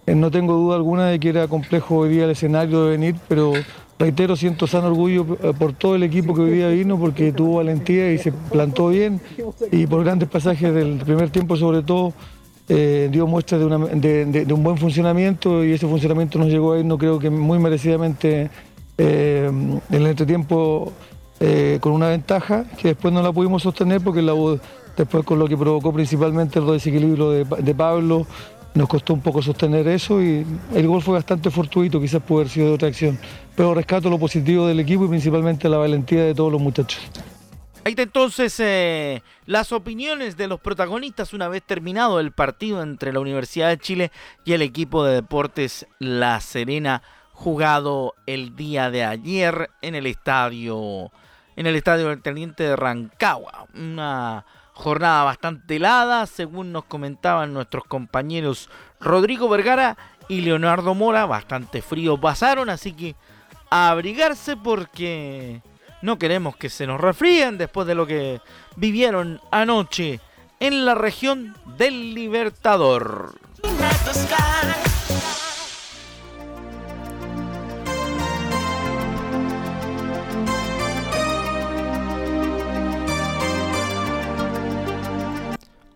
Eh, 0.07 0.15
no 0.15 0.31
tengo 0.31 0.55
duda 0.55 0.77
alguna 0.77 1.07
de 1.07 1.19
que 1.19 1.31
era 1.31 1.49
complejo 1.49 1.97
hoy 1.97 2.11
día 2.11 2.25
el 2.25 2.31
escenario 2.31 2.85
de 2.85 2.91
venir, 2.91 3.17
pero 3.27 3.55
Reitero, 3.97 4.35
siento 4.35 4.67
san 4.67 4.85
orgullo 4.85 5.39
eh, 5.43 5.53
por 5.57 5.73
todo 5.73 5.95
el 5.95 6.03
equipo 6.03 6.35
que 6.35 6.41
hoy 6.41 6.51
día 6.51 6.69
vino 6.69 6.99
porque 6.99 7.33
tuvo 7.33 7.57
valentía 7.57 8.13
y 8.13 8.19
se 8.19 8.33
plantó 8.33 8.89
bien 8.89 9.21
y 9.71 9.87
por 9.87 10.03
grandes 10.03 10.29
pasajes 10.29 10.75
del 10.75 10.97
primer 10.99 11.31
tiempo 11.31 11.57
sobre 11.57 11.83
todo 11.83 12.13
eh, 12.69 13.09
dio 13.13 13.29
muestra 13.29 13.57
de, 13.57 14.47
un 14.53 14.65
buen 14.65 14.79
funcionamiento 14.79 15.65
y 15.65 15.73
ese 15.73 15.87
funcionamiento 15.87 16.41
nos 16.41 16.49
llegó 16.49 16.73
a 16.73 16.81
ir, 16.81 16.85
no 16.85 16.99
creo 16.99 17.21
que 17.21 17.31
muy 17.31 17.61
merecidamente 17.61 18.51
eh, 18.99 19.49
en 19.49 19.81
el 19.91 20.07
entretiempo 20.07 20.93
con 21.81 21.93
una 21.93 22.09
ventaja 22.09 22.65
que 22.79 22.89
después 22.89 23.13
no 23.13 23.23
la 23.23 23.33
pudimos 23.33 23.63
sostener 23.63 24.01
porque 24.01 24.23
la 24.23 24.35
después 24.97 25.25
con 25.25 25.39
lo 25.39 25.49
que 25.49 25.57
provocó 25.57 25.93
principalmente 25.93 26.59
el 26.59 26.67
desequilibrio 26.67 27.31
de 27.31 27.75
Pablo 27.75 28.27
nos 28.75 28.89
costó 28.89 29.15
un 29.15 29.21
poco 29.21 29.41
sostener 29.41 29.87
eso 29.87 30.21
y 30.21 30.45
el 30.75 30.87
gol 30.87 31.01
fue 31.01 31.15
bastante 31.15 31.51
fortuito, 31.51 32.01
quizás 32.01 32.21
pudo 32.23 32.41
haber 32.41 32.51
sido 32.51 32.69
de 32.69 32.73
otra 32.75 32.89
acción. 32.89 33.19
Pero 33.57 33.73
rescato 33.73 34.11
lo 34.11 34.19
positivo 34.19 34.67
del 34.67 34.81
equipo 34.81 35.05
y 35.05 35.09
principalmente 35.09 35.69
la 35.69 35.79
valentía 35.79 36.25
de 36.25 36.35
todos 36.35 36.51
los 36.51 36.61
muchachos. 36.61 37.01
Ahí 37.85 37.93
está 37.93 38.03
entonces 38.03 38.59
eh, 38.61 39.23
las 39.47 39.71
opiniones 39.71 40.37
de 40.37 40.49
los 40.49 40.59
protagonistas 40.59 41.35
una 41.35 41.49
vez 41.49 41.63
terminado 41.63 42.19
el 42.19 42.33
partido 42.33 42.83
entre 42.83 43.13
la 43.13 43.21
Universidad 43.21 43.69
de 43.69 43.79
Chile 43.79 44.11
y 44.45 44.55
el 44.55 44.63
equipo 44.63 45.05
de 45.05 45.15
deportes 45.15 45.87
La 45.99 46.41
Serena 46.41 47.03
jugado 47.33 48.15
el 48.27 48.57
día 48.57 48.91
de 48.91 49.05
ayer 49.05 49.71
en 49.83 49.95
el 49.95 50.07
estadio 50.07 51.13
en 51.57 51.67
el 51.67 51.77
estadio 51.77 52.09
del 52.09 52.23
Teniente 52.23 52.65
de 52.65 52.77
Rancagua. 52.77 53.67
Una 53.75 54.45
Jornada 54.75 55.23
bastante 55.23 55.77
helada, 55.77 56.27
según 56.27 56.73
nos 56.73 56.85
comentaban 56.85 57.55
nuestros 57.55 57.85
compañeros 57.85 58.69
Rodrigo 59.01 59.49
Vergara 59.49 59.97
y 60.29 60.41
Leonardo 60.41 60.95
Mora. 60.95 61.27
Bastante 61.27 61.81
frío 61.81 62.21
pasaron, 62.21 62.69
así 62.69 62.93
que 62.93 63.15
a 63.71 63.91
abrigarse 63.91 64.57
porque 64.57 65.63
no 66.03 66.19
queremos 66.19 66.57
que 66.57 66.69
se 66.69 66.87
nos 66.87 67.01
refríen 67.01 67.57
después 67.57 67.87
de 67.87 67.95
lo 67.95 68.07
que 68.07 68.41
vivieron 68.77 69.41
anoche 69.53 70.21
en 70.59 70.85
la 70.85 70.95
región 70.95 71.57
del 71.79 72.15
Libertador. 72.15 73.39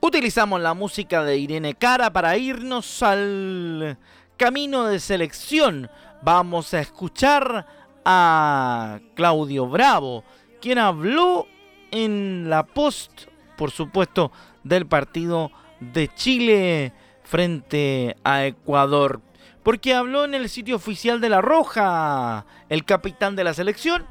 Utilizamos 0.09 0.59
la 0.63 0.73
música 0.73 1.23
de 1.23 1.37
Irene 1.37 1.75
Cara 1.75 2.11
para 2.11 2.35
irnos 2.39 3.03
al 3.03 3.99
camino 4.39 4.87
de 4.87 5.01
selección. 5.01 5.91
Vamos 6.23 6.73
a 6.73 6.81
escuchar 6.81 7.67
a 8.07 9.01
Claudio 9.15 9.69
Bravo, 9.69 10.25
quien 10.63 10.79
habló 10.79 11.47
en 11.91 12.49
la 12.49 12.65
post, 12.65 13.25
por 13.59 13.71
supuesto, 13.71 14.33
del 14.65 14.87
partido 14.87 15.51
de 15.79 16.09
Chile 16.15 16.95
frente 17.23 18.17
a 18.25 18.47
Ecuador. 18.47 19.21
Porque 19.63 19.93
habló 19.93 20.25
en 20.25 20.33
el 20.33 20.49
sitio 20.49 20.77
oficial 20.77 21.21
de 21.21 21.29
La 21.29 21.43
Roja, 21.43 22.47
el 22.71 22.87
capitán 22.87 23.37
de 23.37 23.45
la 23.45 23.53
selección, 23.53 24.07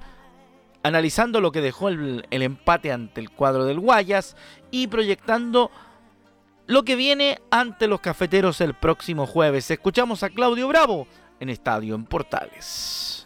analizando 0.83 1.41
lo 1.41 1.51
que 1.51 1.61
dejó 1.61 1.89
el, 1.89 2.23
empate 2.29 2.91
ante 2.91 3.19
el 3.19 3.31
cuadro 3.31 3.65
del 3.65 3.79
Guayas 3.79 4.35
y 4.69 4.85
proyectando 4.85 5.71
lo 6.67 6.83
que 6.83 6.95
viene 6.95 7.39
ante 7.49 7.87
los 7.87 8.01
cafeteros 8.01 8.61
el 8.61 8.73
próximo 8.73 9.25
jueves. 9.25 9.71
Escuchamos 9.71 10.21
a 10.23 10.29
Claudio 10.29 10.67
Bravo 10.67 11.07
en 11.39 11.49
Estadio 11.49 11.95
en 11.95 12.05
Portales. 12.05 13.25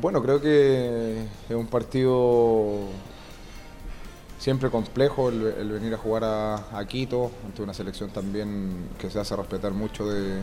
Bueno, 0.00 0.22
creo 0.22 0.40
que 0.40 1.24
es 1.48 1.56
un 1.56 1.66
partido 1.66 2.86
siempre 4.38 4.70
complejo 4.70 5.30
el, 5.30 5.70
venir 5.70 5.92
a 5.94 5.98
jugar 5.98 6.24
a, 6.24 6.84
Quito, 6.86 7.30
ante 7.44 7.62
una 7.62 7.74
selección 7.74 8.10
también 8.10 8.88
que 8.98 9.10
se 9.10 9.18
hace 9.18 9.34
respetar 9.34 9.72
mucho 9.72 10.06
de, 10.06 10.42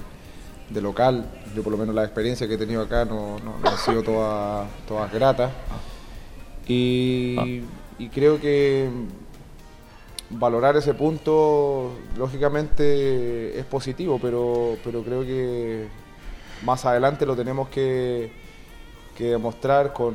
local. 0.82 1.26
Yo 1.56 1.64
por 1.64 1.72
lo 1.72 1.78
menos 1.78 1.96
la 1.96 2.04
experiencia 2.04 2.48
que 2.48 2.56
he 2.56 2.58
tenido 2.58 2.82
acá 2.82 3.06
no, 3.06 3.38
ha 3.64 3.78
sido 3.78 4.04
todas 4.04 4.68
toda 4.88 5.08
gratas. 5.08 5.52
y 6.68 7.64
creo 8.12 8.40
que 8.42 8.90
valorar 10.30 10.76
ese 10.76 10.94
punto, 10.94 11.92
lógicamente 12.18 13.58
es 13.58 13.66
positivo, 13.66 14.20
pero, 14.22 14.78
pero 14.84 15.04
creo 15.04 15.22
que 15.24 15.88
más 16.64 16.86
adelante 16.86 17.26
lo 17.26 17.36
tenemos 17.36 17.70
que, 17.70 18.32
demostrar 19.18 19.94
con, 19.94 20.14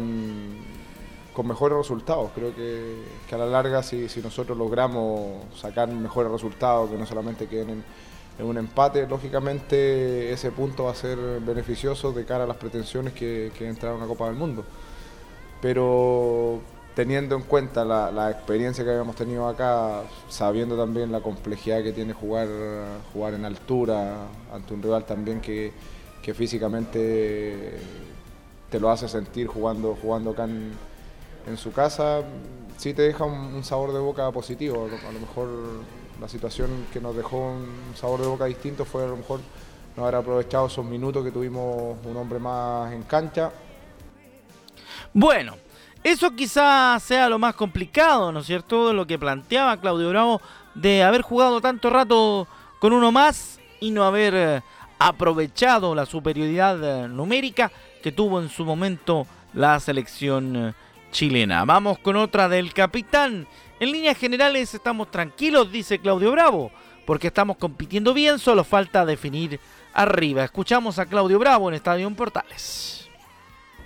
con, 1.33 1.47
mejores 1.47 1.79
resultados. 1.79 2.31
Creo 2.35 2.55
que, 2.55 3.35
a 3.35 3.39
la 3.39 3.47
larga, 3.47 3.83
si, 3.83 4.07
nosotros 4.23 4.57
logramos 4.57 5.45
sacar 5.57 5.89
mejores 5.89 6.31
resultados, 6.31 6.91
que 6.91 6.99
no 6.99 7.07
solamente 7.07 7.47
queden 7.47 7.71
en, 7.71 7.85
en, 8.39 8.47
un 8.47 8.59
empate, 8.59 9.07
lógicamente 9.07 10.33
ese 10.33 10.51
punto 10.51 10.85
va 10.85 10.93
a 10.93 10.95
ser 10.95 11.19
beneficioso 11.41 12.13
de 12.13 12.25
cara 12.25 12.45
a 12.45 12.47
las 12.47 12.57
pretensiones 12.57 13.13
que, 13.15 13.51
que 13.57 13.67
entrar 13.67 13.93
a 13.93 13.97
una 13.97 14.07
Copa 14.07 14.27
del 14.27 14.37
Mundo. 14.37 14.65
Pero 15.61 16.61
teniendo 16.95 17.37
en 17.37 17.43
cuenta 17.43 17.85
la, 17.85 18.31
experiencia 18.31 18.85
que 18.85 18.91
habíamos 18.91 19.17
tenido 19.17 19.49
acá, 19.49 20.03
sabiendo 20.29 20.77
también 20.77 21.11
la 21.11 21.21
complejidad 21.21 21.83
que 21.83 21.93
tiene 21.93 22.13
jugar, 22.13 22.49
jugar 23.13 23.35
en 23.35 23.45
altura 23.45 24.27
ante 24.53 24.75
un 24.75 24.83
rival 24.83 25.05
también 25.05 25.41
que, 25.41 25.73
físicamente 26.35 27.79
te 28.71 28.81
lo 28.81 28.91
hace 28.91 29.09
sentir 29.09 29.47
jugando, 29.47 29.97
jugando 30.01 30.31
acá 30.31 30.45
en, 30.45 31.57
su 31.57 31.73
casa, 31.73 32.23
sí 32.77 32.95
te 32.95 33.03
deja 33.03 33.25
un, 33.25 33.65
sabor 33.65 33.93
de 33.93 33.99
boca 33.99 34.31
positivo. 34.31 34.87
A 34.87 35.13
lo, 35.13 35.21
mejor 35.21 35.49
la 36.21 36.29
situación 36.29 36.87
que 36.93 37.01
nos 37.01 37.17
dejó 37.17 37.53
un 37.53 37.97
sabor 37.97 38.21
de 38.21 38.27
boca 38.27 38.45
distinto 38.45 38.85
fue 38.85 39.05
a 39.05 39.09
lo 39.09 39.17
mejor 39.17 39.41
no 39.97 40.05
haber 40.05 40.17
aprovechado 40.17 40.67
esos 40.67 40.85
minutos 40.85 41.25
que 41.25 41.31
tuvimos 41.31 41.97
un 42.05 42.17
hombre 42.17 42.39
más 42.39 42.93
en 42.93 43.03
cancha. 43.03 43.51
Bueno, 45.13 45.57
eso 46.05 46.35
quizás 46.35 47.01
sea 47.03 47.29
lo 47.29 47.39
más 47.39 47.55
complicado, 47.55 48.33
¿no 48.33 48.41
es 48.41 48.47
cierto? 48.47 48.93
Lo 48.93 49.07
que 49.07 49.19
planteaba 49.19 49.77
Claudio 49.77 50.09
Bravo 50.09 50.41
de 50.75 51.05
haber 51.05 51.23
jugado 51.23 51.61
tanto 51.61 51.91
rato 51.91 52.49
con 52.81 52.93
uno 52.93 53.13
más 53.13 53.61
y 53.79 53.93
no 53.93 54.05
haber 54.05 54.35
eh, 54.35 54.63
aprovechado 54.99 55.95
la 55.95 56.05
superioridad 56.05 57.05
eh, 57.05 57.09
numérica 57.09 57.71
que 58.03 58.11
tuvo 58.11 58.41
en 58.41 58.49
su 58.49 58.65
momento 58.65 59.29
la 59.55 59.79
selección 59.79 60.57
eh, 60.57 60.75
chilena. 61.13 61.65
Vamos 61.65 61.99
con 62.01 62.17
otra 62.17 62.49
del 62.49 62.75
capitán. 62.75 63.47
En 63.79 63.93
líneas 63.93 64.19
generales 64.19 64.75
estamos 64.75 65.09
tranquilos, 65.09 65.71
dice 65.71 66.01
Claudio 66.01 66.33
Bravo, 66.33 66.73
porque 67.07 67.29
estamos 67.29 67.59
compitiendo 67.59 68.13
bien, 68.13 68.41
solo 68.41 68.65
falta 68.65 69.07
definir 69.07 69.61
arriba. 69.93 70.43
Escuchamos 70.43 70.99
a 70.99 71.07
Claudio 71.07 71.39
Bravo 71.39 71.69
en 71.69 71.77
Estadio 71.77 72.11
Portales 72.11 73.02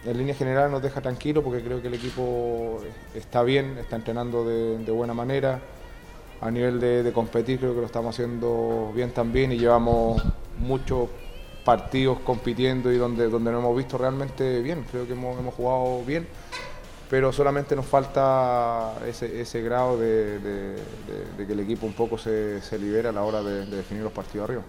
en 0.06 0.18
línea 0.18 0.34
general 0.34 0.70
nos 0.70 0.82
deja 0.82 1.00
tranquilo 1.00 1.42
porque 1.42 1.62
creo 1.62 1.82
que 1.82 1.88
el 1.88 1.94
equipo 1.94 2.80
está 3.12 3.42
bien, 3.42 3.76
está 3.78 3.96
entrenando 3.96 4.44
de, 4.44 4.90
buena 4.92 5.14
manera. 5.14 5.60
A 6.40 6.50
nivel 6.50 6.78
de, 6.78 7.12
competir 7.12 7.58
creo 7.58 7.74
que 7.74 7.80
lo 7.80 7.86
estamos 7.86 8.14
haciendo 8.14 8.92
bien 8.94 9.10
también 9.10 9.52
y 9.52 9.58
llevamos 9.58 10.22
muchos 10.58 11.08
partidos 11.64 12.20
compitiendo 12.20 12.92
y 12.92 12.98
donde, 12.98 13.28
donde 13.28 13.50
nos 13.50 13.60
hemos 13.60 13.76
visto 13.76 13.98
realmente 13.98 14.60
bien. 14.60 14.84
Creo 14.90 15.06
que 15.06 15.14
hemos, 15.14 15.52
jugado 15.54 16.04
bien, 16.04 16.28
pero 17.10 17.32
solamente 17.32 17.74
nos 17.74 17.86
falta 17.86 18.94
ese, 19.06 19.62
grado 19.62 19.98
de, 19.98 20.76
que 21.36 21.52
el 21.52 21.60
equipo 21.60 21.84
un 21.84 21.94
poco 21.94 22.16
se, 22.16 22.62
se 22.62 22.78
libera 22.78 23.08
a 23.08 23.12
la 23.12 23.22
hora 23.24 23.42
de, 23.42 23.66
definir 23.66 24.04
los 24.04 24.12
partidos 24.12 24.48
arriba. 24.48 24.62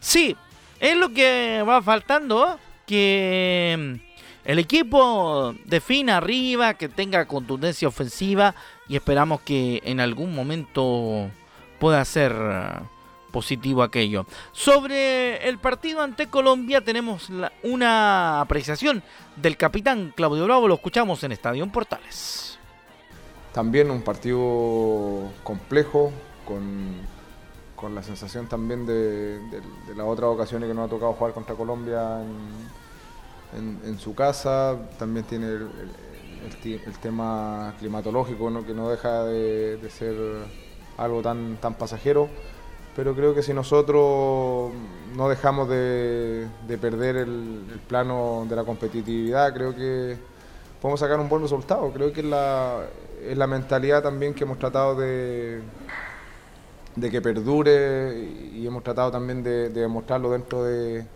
Sí, 0.00 0.36
es 0.78 0.96
lo 0.96 1.12
que 1.12 1.64
va 1.66 1.82
faltando 1.82 2.58
que 2.90 3.76
mm, 3.78 4.10
el 4.44 4.58
equipo 4.58 5.54
defina 5.64 6.16
arriba, 6.16 6.74
que 6.74 6.88
tenga 6.88 7.24
contundencia 7.26 7.86
ofensiva 7.86 8.56
y 8.88 8.96
esperamos 8.96 9.42
que 9.42 9.80
en 9.84 10.00
algún 10.00 10.34
momento 10.34 11.30
pueda 11.78 12.04
ser 12.04 12.34
positivo 13.30 13.84
aquello. 13.84 14.26
Sobre 14.50 15.48
el 15.48 15.58
partido 15.58 16.02
ante 16.02 16.26
Colombia 16.26 16.80
tenemos 16.80 17.30
una 17.62 18.40
apreciación 18.40 19.04
del 19.36 19.56
capitán 19.56 20.12
Claudio 20.16 20.44
Bravo, 20.46 20.66
lo 20.66 20.74
escuchamos 20.74 21.22
en 21.22 21.30
Estadio 21.30 21.64
Portales. 21.70 22.58
También 23.52 23.88
un 23.88 24.02
partido 24.02 25.30
complejo, 25.44 26.10
con, 26.44 27.94
la 27.94 28.02
sensación 28.02 28.48
también 28.48 28.84
de, 28.84 29.38
las 29.94 30.06
otras 30.06 30.30
ocasiones 30.30 30.68
que 30.68 30.74
nos 30.74 30.86
ha 30.86 30.90
tocado 30.90 31.12
jugar 31.12 31.32
contra 31.32 31.54
Colombia 31.54 32.20
en, 32.20 32.79
su 33.98 34.14
casa, 34.14 34.76
también 34.98 35.26
tiene 35.26 35.46
el, 35.46 35.68
tema 37.02 37.74
climatológico 37.78 38.64
que 38.64 38.74
no 38.74 38.88
deja 38.88 39.24
de, 39.24 39.78
ser 39.90 40.14
algo 40.96 41.22
tan, 41.22 41.56
tan 41.56 41.74
pasajero 41.74 42.28
pero 42.96 43.14
creo 43.14 43.34
que 43.34 43.42
si 43.42 43.54
nosotros 43.54 44.72
no 45.16 45.28
dejamos 45.28 45.68
de, 45.68 46.48
perder 46.80 47.16
el, 47.16 47.80
plano 47.88 48.46
de 48.48 48.56
la 48.56 48.64
competitividad, 48.64 49.54
creo 49.54 49.74
que 49.74 50.16
podemos 50.82 51.00
sacar 51.00 51.20
un 51.20 51.28
buen 51.28 51.42
resultado. 51.42 51.90
Creo 51.92 52.12
que 52.12 52.20
es 52.20 52.26
la, 52.26 52.86
es 53.22 53.38
la 53.38 53.46
mentalidad 53.46 54.02
también 54.02 54.34
que 54.34 54.44
hemos 54.44 54.58
tratado 54.58 54.96
de, 54.96 55.62
de 56.96 57.10
que 57.10 57.22
perdure 57.22 58.28
y 58.52 58.66
hemos 58.66 58.82
tratado 58.82 59.10
también 59.10 59.42
de, 59.42 59.70
demostrarlo 59.70 60.30
dentro 60.32 60.64
de, 60.64 61.06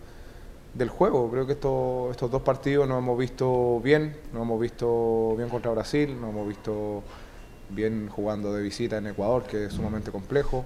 del 0.74 0.88
juego. 0.88 1.30
Creo 1.30 1.46
que 1.46 1.52
estos, 1.52 2.10
estos 2.10 2.30
dos 2.30 2.42
partidos 2.42 2.88
nos 2.88 2.98
hemos 2.98 3.18
visto 3.18 3.80
bien, 3.80 4.16
nos 4.32 4.42
hemos 4.42 4.60
visto 4.60 5.34
bien 5.36 5.48
contra 5.48 5.70
Brasil, 5.70 6.20
nos 6.20 6.30
hemos 6.30 6.48
visto 6.48 7.02
bien 7.70 8.08
jugando 8.08 8.52
de 8.52 8.62
visita 8.62 8.98
en 8.98 9.06
Ecuador, 9.06 9.44
que 9.44 9.66
es 9.66 9.72
sumamente 9.72 10.10
complejo. 10.10 10.64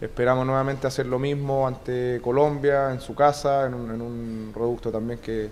Esperamos 0.00 0.44
nuevamente 0.44 0.86
hacer 0.86 1.06
lo 1.06 1.18
mismo 1.18 1.66
ante 1.66 2.20
Colombia, 2.22 2.90
en 2.90 3.00
su 3.00 3.14
casa, 3.14 3.66
en 3.66 3.74
un, 3.74 4.50
producto 4.52 4.90
también 4.90 5.20
que, 5.20 5.48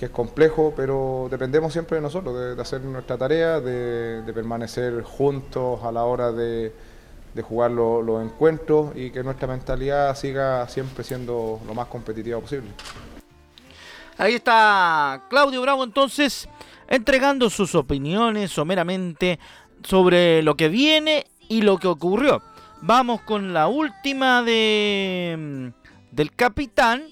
es 0.00 0.10
complejo, 0.10 0.74
pero 0.76 1.28
dependemos 1.30 1.72
siempre 1.72 1.96
de 1.96 2.02
nosotros, 2.02 2.56
de, 2.56 2.60
hacer 2.60 2.82
nuestra 2.82 3.16
tarea, 3.16 3.60
de, 3.60 4.22
permanecer 4.34 5.02
juntos 5.02 5.82
a 5.82 5.90
la 5.90 6.04
hora 6.04 6.30
de, 6.30 6.72
jugar 7.42 7.70
los 7.70 8.24
encuentros 8.24 8.94
y 8.94 9.10
que 9.10 9.22
nuestra 9.22 9.48
mentalidad 9.48 10.14
siga 10.14 10.68
siempre 10.68 11.04
siendo 11.04 11.60
lo 11.66 11.74
más 11.74 11.88
competitiva 11.88 12.38
posible. 12.38 12.68
Ahí 14.16 14.34
está 14.34 15.24
Claudio 15.28 15.60
Bravo 15.62 15.84
entonces 15.84 16.48
entregando 16.88 17.50
sus 17.50 17.74
opiniones 17.74 18.50
someramente 18.50 19.38
sobre 19.82 20.42
lo 20.42 20.56
que 20.56 20.68
viene 20.68 21.26
y 21.48 21.62
lo 21.62 21.78
que 21.78 21.88
ocurrió. 21.88 22.42
Vamos 22.80 23.22
con 23.22 23.52
la 23.52 23.66
última 23.66 24.42
de 24.42 25.36
mm, 25.38 25.84
del 26.14 26.34
capitán. 26.34 27.04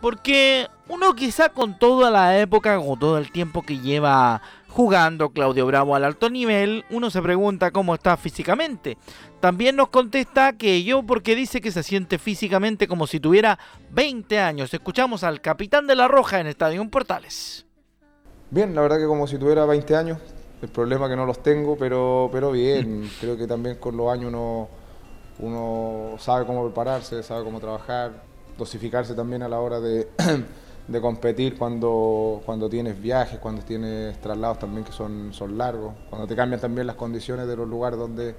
Porque 0.00 0.68
uno 0.88 1.14
quizá 1.14 1.48
con 1.48 1.78
toda 1.78 2.10
la 2.10 2.38
época, 2.38 2.78
con 2.78 2.98
todo 2.98 3.16
el 3.16 3.30
tiempo 3.32 3.62
que 3.62 3.78
lleva 3.78 4.42
jugando 4.74 5.30
Claudio 5.30 5.66
Bravo 5.66 5.94
al 5.94 6.02
alto 6.02 6.28
nivel, 6.28 6.84
uno 6.90 7.08
se 7.08 7.22
pregunta 7.22 7.70
cómo 7.70 7.94
está 7.94 8.16
físicamente. 8.16 8.98
También 9.38 9.76
nos 9.76 9.88
contesta 9.88 10.54
que 10.54 10.82
yo 10.82 11.04
porque 11.04 11.36
dice 11.36 11.60
que 11.60 11.70
se 11.70 11.84
siente 11.84 12.18
físicamente 12.18 12.88
como 12.88 13.06
si 13.06 13.20
tuviera 13.20 13.56
20 13.92 14.40
años. 14.40 14.74
Escuchamos 14.74 15.22
al 15.22 15.40
capitán 15.40 15.86
de 15.86 15.94
la 15.94 16.08
Roja 16.08 16.40
en 16.40 16.48
Estadio 16.48 16.84
Portales. 16.90 17.66
Bien, 18.50 18.74
la 18.74 18.80
verdad 18.80 18.98
que 18.98 19.06
como 19.06 19.28
si 19.28 19.38
tuviera 19.38 19.64
20 19.64 19.94
años. 19.94 20.18
El 20.60 20.68
problema 20.70 21.04
es 21.04 21.10
que 21.10 21.16
no 21.16 21.26
los 21.26 21.40
tengo, 21.40 21.76
pero, 21.78 22.28
pero 22.32 22.50
bien. 22.50 23.08
Creo 23.20 23.36
que 23.36 23.46
también 23.46 23.76
con 23.76 23.96
los 23.96 24.12
años 24.12 24.30
uno 24.30 24.68
uno 25.38 26.16
sabe 26.18 26.46
cómo 26.46 26.64
prepararse, 26.64 27.22
sabe 27.22 27.44
cómo 27.44 27.60
trabajar, 27.60 28.22
dosificarse 28.58 29.14
también 29.14 29.42
a 29.42 29.48
la 29.48 29.60
hora 29.60 29.78
de, 29.80 30.08
competir 31.00 31.56
cuando, 31.56 32.42
cuando 32.44 32.68
tienes 32.68 33.00
viajes, 33.00 33.38
cuando 33.38 33.62
tienes 33.62 34.20
traslados 34.20 34.58
también 34.58 34.84
que 34.84 34.92
son, 34.92 35.32
son 35.32 35.56
largos, 35.56 35.94
cuando 36.10 36.26
te 36.26 36.36
cambian 36.36 36.60
también 36.60 36.86
las 36.86 36.96
condiciones 36.96 37.46
de 37.48 37.56
los 37.56 37.68
lugares 37.68 37.98
donde, 37.98 38.34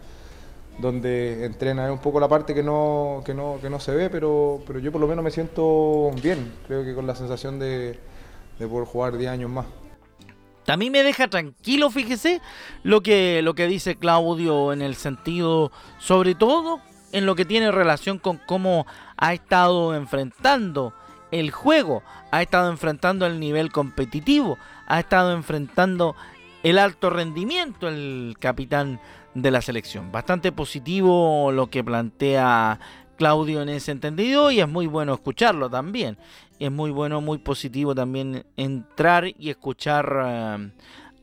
donde 0.80 1.46
entrena. 1.46 1.86
Es 1.86 1.92
un 1.92 2.00
poco 2.00 2.20
la 2.20 2.28
parte 2.28 2.54
que 2.54 2.64
no, 2.64 3.24
que 3.26 3.34
no, 3.34 3.58
que 3.62 3.70
no 3.70 3.80
se 3.80 3.94
ve, 3.94 4.10
pero, 4.10 4.62
pero 4.68 4.80
yo 4.80 4.92
por 4.92 5.02
lo 5.02 5.08
menos 5.08 5.24
me 5.24 5.32
siento 5.32 6.12
bien, 6.22 6.54
creo 6.68 6.84
que 6.84 6.94
con 6.94 7.08
la 7.08 7.16
sensación 7.16 7.58
de, 7.58 8.00
de 8.60 8.68
poder 8.68 8.88
jugar 8.88 9.18
10 9.18 9.32
años 9.32 9.50
más. 9.50 9.66
A 10.68 10.78
mí 10.78 10.90
me 10.90 11.04
deja 11.04 11.28
tranquilo, 11.28 11.92
fíjese, 11.92 12.42
lo 12.84 13.02
que, 13.02 13.42
lo 13.44 13.54
que 13.54 13.68
dice 13.68 13.96
Claudio 13.96 14.74
en 14.74 14.82
el 14.82 14.96
sentido, 14.96 15.72
sobre 16.00 16.34
todo, 16.34 16.80
en 17.12 17.26
lo 17.26 17.36
que 17.36 17.46
tiene 17.46 17.72
relación 17.72 18.18
con 18.18 18.40
cómo 18.46 18.88
ha 19.16 19.34
estado 19.34 19.96
enfrentando 19.96 20.94
el 21.32 21.52
juego, 21.52 22.04
ha 22.32 22.42
estado 22.42 22.70
enfrentando 22.70 23.26
el 23.26 23.40
nivel 23.40 23.72
competitivo, 23.72 24.58
ha 24.88 25.00
estado 25.00 25.34
enfrentando 25.34 26.16
el 26.64 26.78
alto 26.78 27.10
rendimiento 27.10 27.88
el 27.88 28.36
capitán 28.40 29.00
de 29.34 29.52
la 29.52 29.62
selección. 29.62 30.12
Bastante 30.12 30.52
positivo 30.52 31.52
lo 31.52 31.70
que 31.70 31.84
plantea 31.84 32.80
Claudio 33.18 33.62
en 33.62 33.70
ese 33.70 33.92
entendido 33.92 34.52
y 34.52 34.60
es 34.60 34.68
muy 34.68 34.88
bueno 34.88 35.14
escucharlo 35.14 35.70
también 35.70 36.18
es 36.60 36.72
muy 36.72 36.92
bueno, 36.92 37.22
muy 37.22 37.38
positivo 37.38 37.94
también 37.94 38.46
entrar 38.56 39.28
y 39.28 39.50
escuchar 39.50 40.24
eh, 40.26 40.72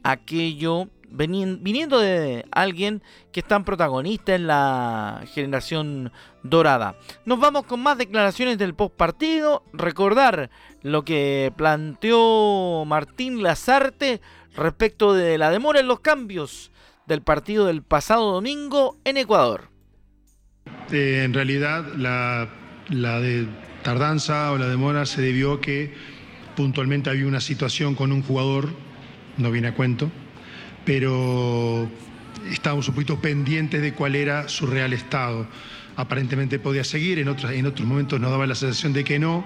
aquello 0.03 0.89
viniendo 1.13 1.99
de 1.99 2.45
alguien 2.51 3.03
que 3.33 3.41
es 3.41 3.47
tan 3.47 3.65
protagonista 3.65 4.35
en 4.35 4.47
la 4.47 5.23
generación 5.33 6.13
dorada. 6.43 6.97
Nos 7.25 7.39
vamos 7.39 7.65
con 7.65 7.81
más 7.81 7.99
declaraciones 7.99 8.59
del 8.59 8.75
post 8.75 8.95
partido. 8.97 9.63
Recordar 9.73 10.51
lo 10.83 11.05
que 11.05 11.53
planteó 11.57 12.85
Martín 12.87 13.43
Lazarte 13.43 14.21
respecto 14.57 15.15
de 15.15 15.39
la 15.39 15.51
demora 15.51 15.81
en 15.81 15.89
los 15.89 16.01
cambios 16.01 16.73
del 17.07 17.23
partido 17.23 17.67
del 17.67 17.83
pasado 17.83 18.33
domingo 18.33 18.97
en 19.05 19.17
Ecuador. 19.17 19.69
Eh, 20.91 21.23
en 21.25 21.35
realidad, 21.35 21.87
la, 21.97 22.49
la 22.89 23.21
de 23.21 23.47
tardanza 23.83 24.53
o 24.53 24.59
la 24.59 24.69
demora 24.69 25.07
se 25.07 25.21
debió 25.21 25.55
a 25.55 25.61
que 25.61 25.93
puntualmente 26.57 27.11
había 27.11 27.27
una 27.27 27.41
situación 27.41 27.95
con 27.95 28.13
un 28.13 28.23
jugador, 28.23 28.69
no 29.39 29.51
viene 29.51 29.69
a 29.69 29.75
cuento, 29.75 30.11
pero 30.85 31.89
estábamos 32.51 32.89
un 32.89 32.95
poquito 32.95 33.21
pendientes 33.21 33.81
de 33.83 33.93
cuál 33.93 34.17
era 34.17 34.49
su 34.49 34.67
real 34.67 34.93
estado. 34.93 35.47
Aparentemente 35.97 36.59
podía 36.59 36.85
seguir, 36.85 37.19
en 37.19 37.29
otros, 37.29 37.53
en 37.53 37.67
otros 37.67 37.87
momentos 37.87 38.19
nos 38.21 38.31
daba 38.31 38.47
la 38.47 38.55
sensación 38.55 38.93
de 38.93 39.05
que 39.05 39.19
no, 39.19 39.45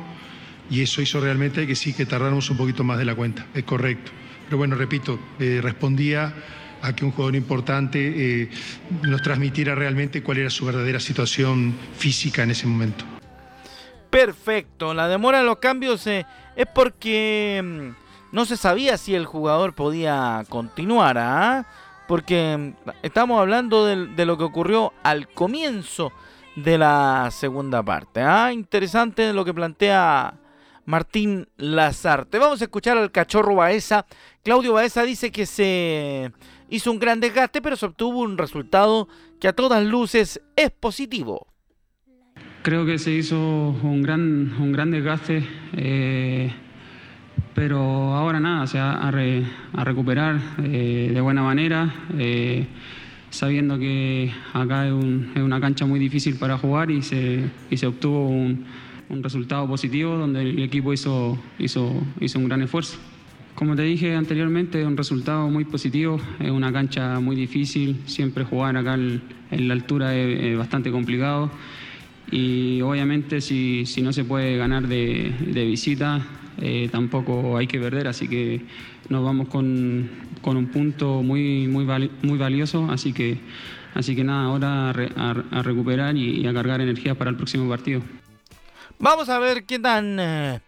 y 0.71 0.83
eso 0.83 1.03
hizo 1.03 1.21
realmente 1.21 1.67
que 1.67 1.75
sí, 1.75 1.93
que 1.93 2.07
tardáramos 2.07 2.51
un 2.51 2.57
poquito 2.57 2.85
más 2.85 2.99
de 2.99 3.05
la 3.05 3.15
cuenta, 3.15 3.47
es 3.55 3.65
correcto. 3.65 4.13
Pero 4.45 4.59
bueno, 4.59 4.77
repito, 4.77 5.19
eh, 5.41 5.61
respondía 5.63 6.33
a 6.83 6.95
que 6.95 7.05
un 7.05 7.11
jugador 7.11 7.35
importante 7.35 7.99
eh, 8.15 8.49
nos 9.03 9.23
transmitiera 9.23 9.75
realmente 9.75 10.23
cuál 10.23 10.39
era 10.39 10.51
su 10.51 10.65
verdadera 10.65 11.01
situación 11.01 11.75
física 11.97 12.43
en 12.43 12.51
ese 12.53 12.67
momento. 12.67 13.05
Perfecto, 14.11 14.95
la 14.95 15.09
demora 15.09 15.41
en 15.41 15.47
los 15.47 15.59
cambios 15.59 16.07
eh, 16.07 16.25
es 16.55 16.67
porque 16.73 17.61
mm, 17.63 18.06
no 18.33 18.45
se 18.45 18.57
sabía 18.57 18.97
si 18.99 19.15
el 19.15 19.27
jugador 19.27 19.75
podía 19.75 20.45
continuar, 20.49 21.19
¿ah? 21.19 21.67
porque 22.09 22.75
estamos 23.03 23.41
hablando 23.41 23.85
de, 23.85 24.27
lo 24.27 24.39
que 24.39 24.45
ocurrió 24.45 24.93
al 25.03 25.29
comienzo 25.29 26.13
de 26.55 26.79
la 26.79 27.29
segunda 27.31 27.83
parte. 27.83 28.21
¿ah? 28.21 28.53
Interesante 28.53 29.33
lo 29.33 29.45
que 29.45 29.55
plantea 29.55 30.35
Martín 30.85 31.49
Lazarte. 31.57 32.39
Vamos 32.39 32.61
a 32.61 32.65
escuchar 32.65 32.97
al 32.97 33.11
cachorro 33.11 33.57
Baeza. 33.57 34.07
Claudio 34.43 34.75
Baeza 34.75 35.03
dice 35.03 35.33
que 35.33 35.47
se 35.47 36.33
hizo 36.69 36.91
un 36.91 36.99
gran 36.99 37.21
desgaste, 37.21 37.61
pero 37.61 37.77
se 37.77 37.87
obtuvo 37.87 38.21
un 38.21 38.39
resultado 38.39 39.09
que 39.41 39.49
a 39.49 39.53
todas 39.53 39.85
luces 39.85 40.41
es 40.55 40.71
positivo 40.71 41.49
creo 42.67 42.85
que 42.85 42.99
se 42.99 43.13
hizo 43.13 43.39
un 43.39 44.03
gran, 44.03 44.57
un 44.59 44.73
gran 44.73 44.91
desgaste, 44.91 45.45
eh, 45.77 46.53
pero 47.57 47.81
ahora 48.15 48.39
nada, 48.39 48.63
o 48.63 48.67
sea, 48.67 48.93
a, 48.93 49.85
recuperar 49.85 50.39
eh, 50.63 51.11
de 51.13 51.21
buena 51.23 51.43
manera, 51.43 51.93
eh, 52.19 52.67
sabiendo 53.31 53.79
que 53.79 54.31
acá 54.53 54.87
es, 54.87 54.93
una 54.93 55.59
cancha 55.59 55.87
muy 55.87 55.99
difícil 55.99 56.37
para 56.37 56.59
jugar 56.59 56.91
y 56.91 57.01
se, 57.01 57.47
y 57.71 57.79
se 57.79 57.87
obtuvo 57.87 58.29
un, 58.29 58.67
un, 59.09 59.23
resultado 59.23 59.67
positivo 59.67 60.17
donde 60.17 60.43
el 60.43 60.63
equipo 60.63 60.93
hizo, 60.93 61.39
hizo, 61.59 61.95
hizo 62.21 62.39
un 62.39 62.45
gran 62.45 62.61
esfuerzo. 62.61 62.99
Como 63.55 63.75
te 63.75 63.83
dije 63.83 64.15
anteriormente, 64.15 64.85
un 64.85 64.99
resultado 64.99 65.49
muy 65.49 65.65
positivo, 65.65 66.21
es 66.39 66.51
una 66.51 66.71
cancha 66.71 67.21
muy 67.21 67.37
difícil, 67.37 68.03
siempre 68.05 68.45
jugar 68.45 68.77
acá 68.77 68.97
en 68.97 69.23
la 69.69 69.73
altura 69.73 70.15
es 70.15 70.59
bastante 70.59 70.91
complicado 70.91 71.51
y 72.31 72.81
obviamente 72.83 73.41
si, 73.41 73.85
no 74.03 74.13
se 74.13 74.25
puede 74.25 74.57
ganar 74.57 74.89
de, 74.89 75.33
visita, 75.67 76.23
eh, 76.59 76.89
tampoco 76.91 77.57
hay 77.57 77.67
que 77.67 77.79
perder, 77.79 78.09
así 78.09 78.29
que 78.29 78.63
nos 79.09 79.25
vamos 79.25 79.49
con, 79.49 80.11
un 80.45 80.67
punto 80.67 81.23
muy, 81.23 81.67
muy, 81.67 81.85
muy 82.23 82.39
valioso, 82.39 82.89
así 82.91 83.13
que 83.13 83.39
así 83.95 84.15
que 84.15 84.25
nada, 84.25 84.45
ahora 84.45 84.91
a, 84.91 85.63
recuperar 85.63 86.17
y, 86.17 86.47
a 86.47 86.53
cargar 86.53 86.81
energía 86.81 87.15
para 87.15 87.31
el 87.31 87.37
próximo 87.37 87.69
partido. 87.69 88.03
Vamos 88.99 89.29
a 89.29 89.39
ver 89.39 89.65
qué 89.65 89.79
tan, 89.79 90.19
eh, 90.21 90.61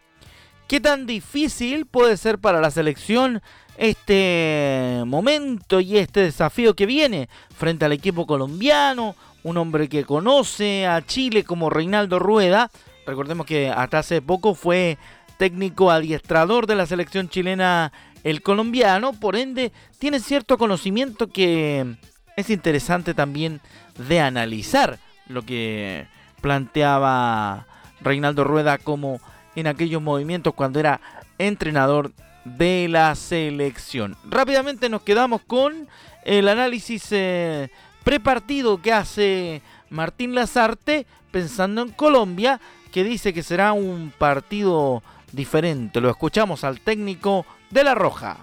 qué 0.66 0.80
tan 0.80 1.06
difícil 1.06 1.86
puede 1.86 2.16
ser 2.16 2.38
para 2.38 2.60
la 2.60 2.70
selección 2.70 3.42
este 3.76 5.02
momento 5.06 5.80
y 5.80 5.98
este 5.98 6.20
desafío 6.20 6.74
que 6.74 6.86
viene 6.86 7.28
frente 7.56 7.84
al 7.84 7.92
equipo 7.92 8.26
colombiano, 8.26 9.14
un 9.44 9.56
hombre 9.56 9.88
que 9.88 10.04
conoce 10.04 10.86
a 10.86 11.04
Chile 11.04 11.44
como 11.44 11.70
Reinaldo 11.70 12.18
Rueda. 12.18 12.70
Recordemos 13.06 13.46
que 13.46 13.70
hasta 13.70 14.00
hace 14.00 14.20
poco 14.20 14.54
fue 14.54 14.98
técnico 15.38 15.90
adiestrador 15.90 16.66
de 16.66 16.74
la 16.74 16.86
selección 16.86 17.28
chilena 17.28 17.92
el 18.24 18.42
colombiano, 18.42 19.12
por 19.12 19.36
ende 19.36 19.72
tiene 19.98 20.20
cierto 20.20 20.58
conocimiento 20.58 21.28
que 21.28 21.96
es 22.36 22.50
interesante 22.50 23.14
también 23.14 23.60
de 23.96 24.20
analizar 24.20 24.98
lo 25.28 25.42
que 25.42 26.06
planteaba 26.40 27.66
Reinaldo 28.00 28.44
Rueda 28.44 28.78
como 28.78 29.20
en 29.54 29.66
aquellos 29.66 30.02
movimientos 30.02 30.54
cuando 30.54 30.80
era 30.80 31.00
entrenador 31.38 32.12
de 32.44 32.88
la 32.88 33.14
selección. 33.14 34.16
Rápidamente 34.24 34.88
nos 34.88 35.02
quedamos 35.02 35.42
con 35.42 35.88
el 36.24 36.48
análisis 36.48 37.06
eh, 37.10 37.70
prepartido 38.04 38.80
que 38.80 38.92
hace 38.92 39.62
Martín 39.90 40.34
Lazarte 40.34 41.06
pensando 41.30 41.82
en 41.82 41.90
Colombia, 41.90 42.60
que 42.92 43.04
dice 43.04 43.32
que 43.32 43.42
será 43.42 43.72
un 43.72 44.12
partido 44.16 45.02
diferente. 45.32 46.00
Lo 46.00 46.10
escuchamos 46.10 46.64
al 46.64 46.80
técnico 46.80 47.46
de 47.70 47.84
La 47.84 47.94
Roja. 47.94 48.36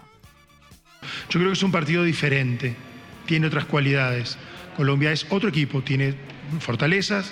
Yo 1.30 1.40
creo 1.40 1.48
que 1.48 1.54
es 1.54 1.64
un 1.64 1.72
partido 1.72 2.04
diferente, 2.04 2.76
tiene 3.26 3.48
otras 3.48 3.66
cualidades. 3.66 4.38
Colombia 4.76 5.12
es 5.12 5.26
otro 5.30 5.50
equipo, 5.50 5.82
tiene 5.82 6.16
fortalezas, 6.60 7.32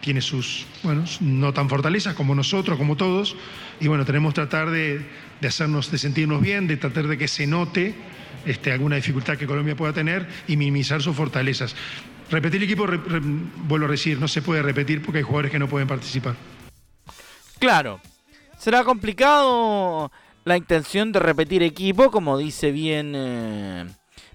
tiene 0.00 0.20
sus, 0.20 0.66
bueno, 0.82 1.04
no 1.20 1.52
tan 1.52 1.68
fortalezas 1.68 2.14
como 2.14 2.34
nosotros, 2.34 2.76
como 2.76 2.96
todos, 2.96 3.36
y 3.80 3.88
bueno, 3.88 4.04
tenemos 4.04 4.32
que 4.32 4.42
tratar 4.42 4.70
de, 4.70 5.04
hacernos, 5.46 5.90
de 5.90 5.98
sentirnos 5.98 6.40
bien, 6.42 6.66
de 6.66 6.76
tratar 6.76 7.06
de 7.06 7.16
que 7.16 7.28
se 7.28 7.46
note 7.46 7.94
este, 8.44 8.72
alguna 8.72 8.96
dificultad 8.96 9.38
que 9.38 9.46
Colombia 9.46 9.74
pueda 9.74 9.92
tener 9.92 10.28
y 10.46 10.56
minimizar 10.56 11.00
sus 11.02 11.16
fortalezas. 11.16 11.74
Repetir 12.30 12.62
el 12.62 12.64
equipo, 12.64 12.86
vuelvo 13.66 13.86
a 13.86 13.90
decir, 13.90 14.18
no 14.18 14.28
se 14.28 14.42
puede 14.42 14.62
repetir 14.62 15.02
porque 15.02 15.18
hay 15.18 15.24
jugadores 15.24 15.50
que 15.50 15.58
no 15.58 15.68
pueden 15.68 15.88
participar. 15.88 16.36
Claro, 17.58 18.00
será 18.58 18.84
complicado 18.84 20.10
la 20.44 20.56
intención 20.56 21.12
de 21.12 21.20
repetir 21.20 21.62
equipo, 21.62 22.10
como 22.10 22.36
dice 22.38 22.70
bien, 22.70 23.12
eh, 23.16 23.86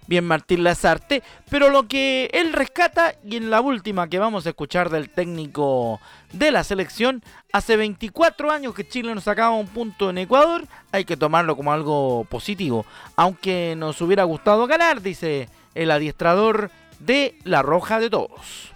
bien 0.07 0.25
Martín 0.25 0.63
Lazarte, 0.63 1.21
pero 1.49 1.69
lo 1.69 1.87
que 1.87 2.29
él 2.33 2.51
rescata, 2.51 3.13
y 3.23 3.37
en 3.37 3.51
la 3.51 3.61
última 3.61 4.09
que 4.09 4.17
vamos 4.17 4.45
a 4.45 4.49
escuchar 4.49 4.89
del 4.89 5.09
técnico 5.09 6.01
de 6.33 6.51
la 6.51 6.63
selección, 6.63 7.23
hace 7.53 7.77
24 7.77 8.51
años 8.51 8.73
que 8.73 8.87
Chile 8.87 9.13
nos 9.13 9.25
sacaba 9.25 9.51
un 9.51 9.67
punto 9.67 10.09
en 10.09 10.17
Ecuador, 10.17 10.65
hay 10.91 11.05
que 11.05 11.15
tomarlo 11.15 11.55
como 11.55 11.71
algo 11.71 12.25
positivo, 12.25 12.85
aunque 13.15 13.75
nos 13.77 14.01
hubiera 14.01 14.23
gustado 14.23 14.65
ganar, 14.65 15.01
dice 15.01 15.47
el 15.75 15.91
adiestrador 15.91 16.71
de 16.99 17.37
la 17.43 17.61
Roja 17.61 17.99
de 17.99 18.09
Todos. 18.09 18.71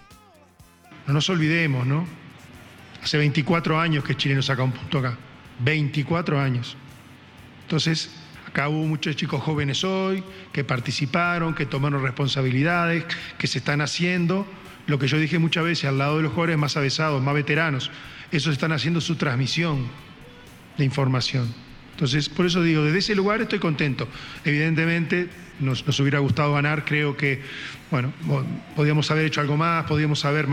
No 1.06 1.14
nos 1.14 1.28
olvidemos, 1.28 1.84
¿no? 1.84 2.06
Hace 3.02 3.18
24 3.18 3.78
años 3.78 4.04
que 4.04 4.16
Chile 4.16 4.36
nos 4.36 4.46
saca 4.46 4.62
un 4.62 4.72
punto 4.72 4.98
acá. 4.98 5.18
24 5.64 6.40
años. 6.40 6.76
Entonces, 7.62 8.10
acá 8.46 8.68
hubo 8.68 8.86
muchos 8.86 9.16
chicos 9.16 9.42
jóvenes 9.42 9.82
hoy 9.84 10.22
que 10.52 10.62
participaron, 10.64 11.54
que 11.54 11.66
tomaron 11.66 12.02
responsabilidades, 12.02 13.04
que 13.38 13.46
se 13.46 13.58
están 13.58 13.80
haciendo. 13.80 14.46
Lo 14.86 14.98
que 14.98 15.08
yo 15.08 15.18
dije 15.18 15.38
muchas 15.38 15.64
veces, 15.64 15.86
al 15.86 15.98
lado 15.98 16.18
de 16.18 16.24
los 16.24 16.32
jóvenes 16.32 16.58
más 16.58 16.76
avesados, 16.76 17.22
más 17.22 17.34
veteranos, 17.34 17.90
esos 18.30 18.52
están 18.52 18.72
haciendo 18.72 19.00
su 19.00 19.16
transmisión 19.16 19.88
de 20.76 20.84
información. 20.84 21.63
Entonces, 21.94 22.28
por 22.28 22.44
eso 22.46 22.60
digo, 22.62 22.82
desde 22.82 22.98
ese 22.98 23.14
lugar 23.14 23.40
estoy 23.40 23.60
contento. 23.60 24.08
Evidentemente, 24.44 25.28
nos, 25.60 26.00
hubiera 26.00 26.18
gustado 26.18 26.54
ganar, 26.54 26.84
creo 26.84 27.16
que, 27.16 27.40
bueno, 27.90 28.12
podíamos 28.74 29.10
haber 29.10 29.26
hecho 29.26 29.40
algo 29.40 29.56
más, 29.56 29.84
podíamos 29.86 30.24
haber, 30.24 30.48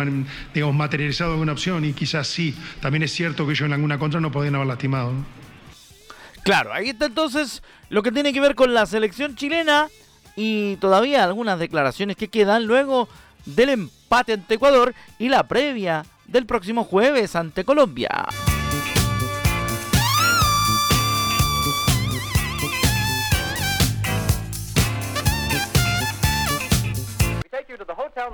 digamos, 0.53 0.75
materializado 0.75 1.31
alguna 1.31 1.53
opción 1.53 1.83
y 1.83 1.93
quizás 1.93 2.27
sí. 2.27 2.55
También 2.79 3.03
es 3.03 3.11
cierto 3.11 3.45
que 3.45 3.53
ellos 3.53 3.65
en 3.65 3.73
alguna 3.73 3.97
contra 3.97 4.19
no 4.19 4.31
podían 4.31 4.55
haber 4.55 4.67
lastimado. 4.67 5.13
Claro, 6.43 6.73
ahí 6.73 6.89
está 6.89 7.05
entonces 7.05 7.63
lo 7.89 8.03
que 8.03 8.11
tiene 8.11 8.33
que 8.33 8.39
ver 8.39 8.55
con 8.55 8.73
la 8.73 8.85
selección 8.85 9.35
chilena 9.35 9.87
y 10.35 10.75
todavía 10.77 11.23
algunas 11.23 11.59
declaraciones 11.59 12.17
que 12.17 12.29
quedan 12.29 12.65
luego 12.65 13.09
del 13.45 13.69
empate 13.69 14.33
ante 14.33 14.55
Ecuador 14.55 14.93
y 15.19 15.29
la 15.29 15.47
previa 15.47 16.05
del 16.25 16.45
próximo 16.45 16.83
jueves 16.83 17.35
ante 17.35 17.63
Colombia. 17.63 18.27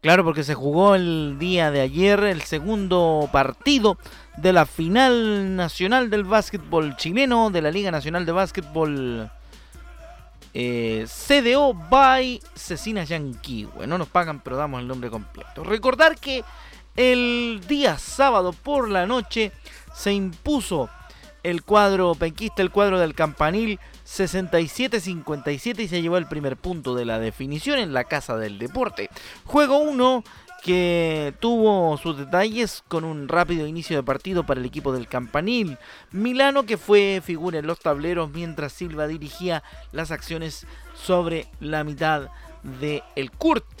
Claro, 0.00 0.24
porque 0.24 0.44
se 0.44 0.54
jugó 0.54 0.94
el 0.94 1.38
día 1.40 1.72
de 1.72 1.80
ayer 1.80 2.22
el 2.22 2.42
segundo 2.42 3.28
partido 3.32 3.98
de 4.36 4.52
la 4.52 4.64
final 4.64 5.56
nacional 5.56 6.08
del 6.08 6.22
básquetbol 6.22 6.96
chileno, 6.96 7.50
de 7.50 7.62
la 7.62 7.72
Liga 7.72 7.90
Nacional 7.90 8.24
de 8.24 8.30
Básquetbol 8.30 9.28
eh, 10.54 11.04
CDO 11.08 11.74
by 11.74 12.40
Cecina 12.54 13.02
Yankee. 13.02 13.66
No 13.88 13.98
nos 13.98 14.06
pagan, 14.06 14.38
pero 14.38 14.56
damos 14.56 14.80
el 14.80 14.86
nombre 14.86 15.10
completo. 15.10 15.64
Recordar 15.64 16.16
que 16.16 16.44
el 16.94 17.60
día 17.66 17.98
sábado 17.98 18.52
por 18.52 18.88
la 18.88 19.04
noche 19.04 19.50
se 19.92 20.12
impuso 20.12 20.88
el 21.42 21.64
cuadro 21.64 22.14
penquista, 22.14 22.62
el 22.62 22.70
cuadro 22.70 23.00
del 23.00 23.14
campanil 23.14 23.80
67-57 24.08 25.80
y 25.80 25.88
se 25.88 26.00
llevó 26.00 26.16
el 26.16 26.26
primer 26.26 26.56
punto 26.56 26.94
de 26.94 27.04
la 27.04 27.18
definición 27.18 27.78
en 27.78 27.92
la 27.92 28.04
Casa 28.04 28.36
del 28.36 28.58
Deporte. 28.58 29.10
Juego 29.44 29.78
1 29.78 30.24
que 30.62 31.34
tuvo 31.38 31.96
sus 31.98 32.18
detalles 32.18 32.82
con 32.88 33.04
un 33.04 33.28
rápido 33.28 33.66
inicio 33.66 33.96
de 33.96 34.02
partido 34.02 34.44
para 34.44 34.58
el 34.60 34.66
equipo 34.66 34.92
del 34.92 35.06
campanil. 35.06 35.78
Milano 36.10 36.64
que 36.64 36.76
fue 36.76 37.22
figura 37.24 37.58
en 37.58 37.66
los 37.66 37.78
tableros 37.78 38.30
mientras 38.32 38.72
Silva 38.72 39.06
dirigía 39.06 39.62
las 39.92 40.10
acciones 40.10 40.66
sobre 40.94 41.46
la 41.60 41.84
mitad 41.84 42.28
del 42.80 43.02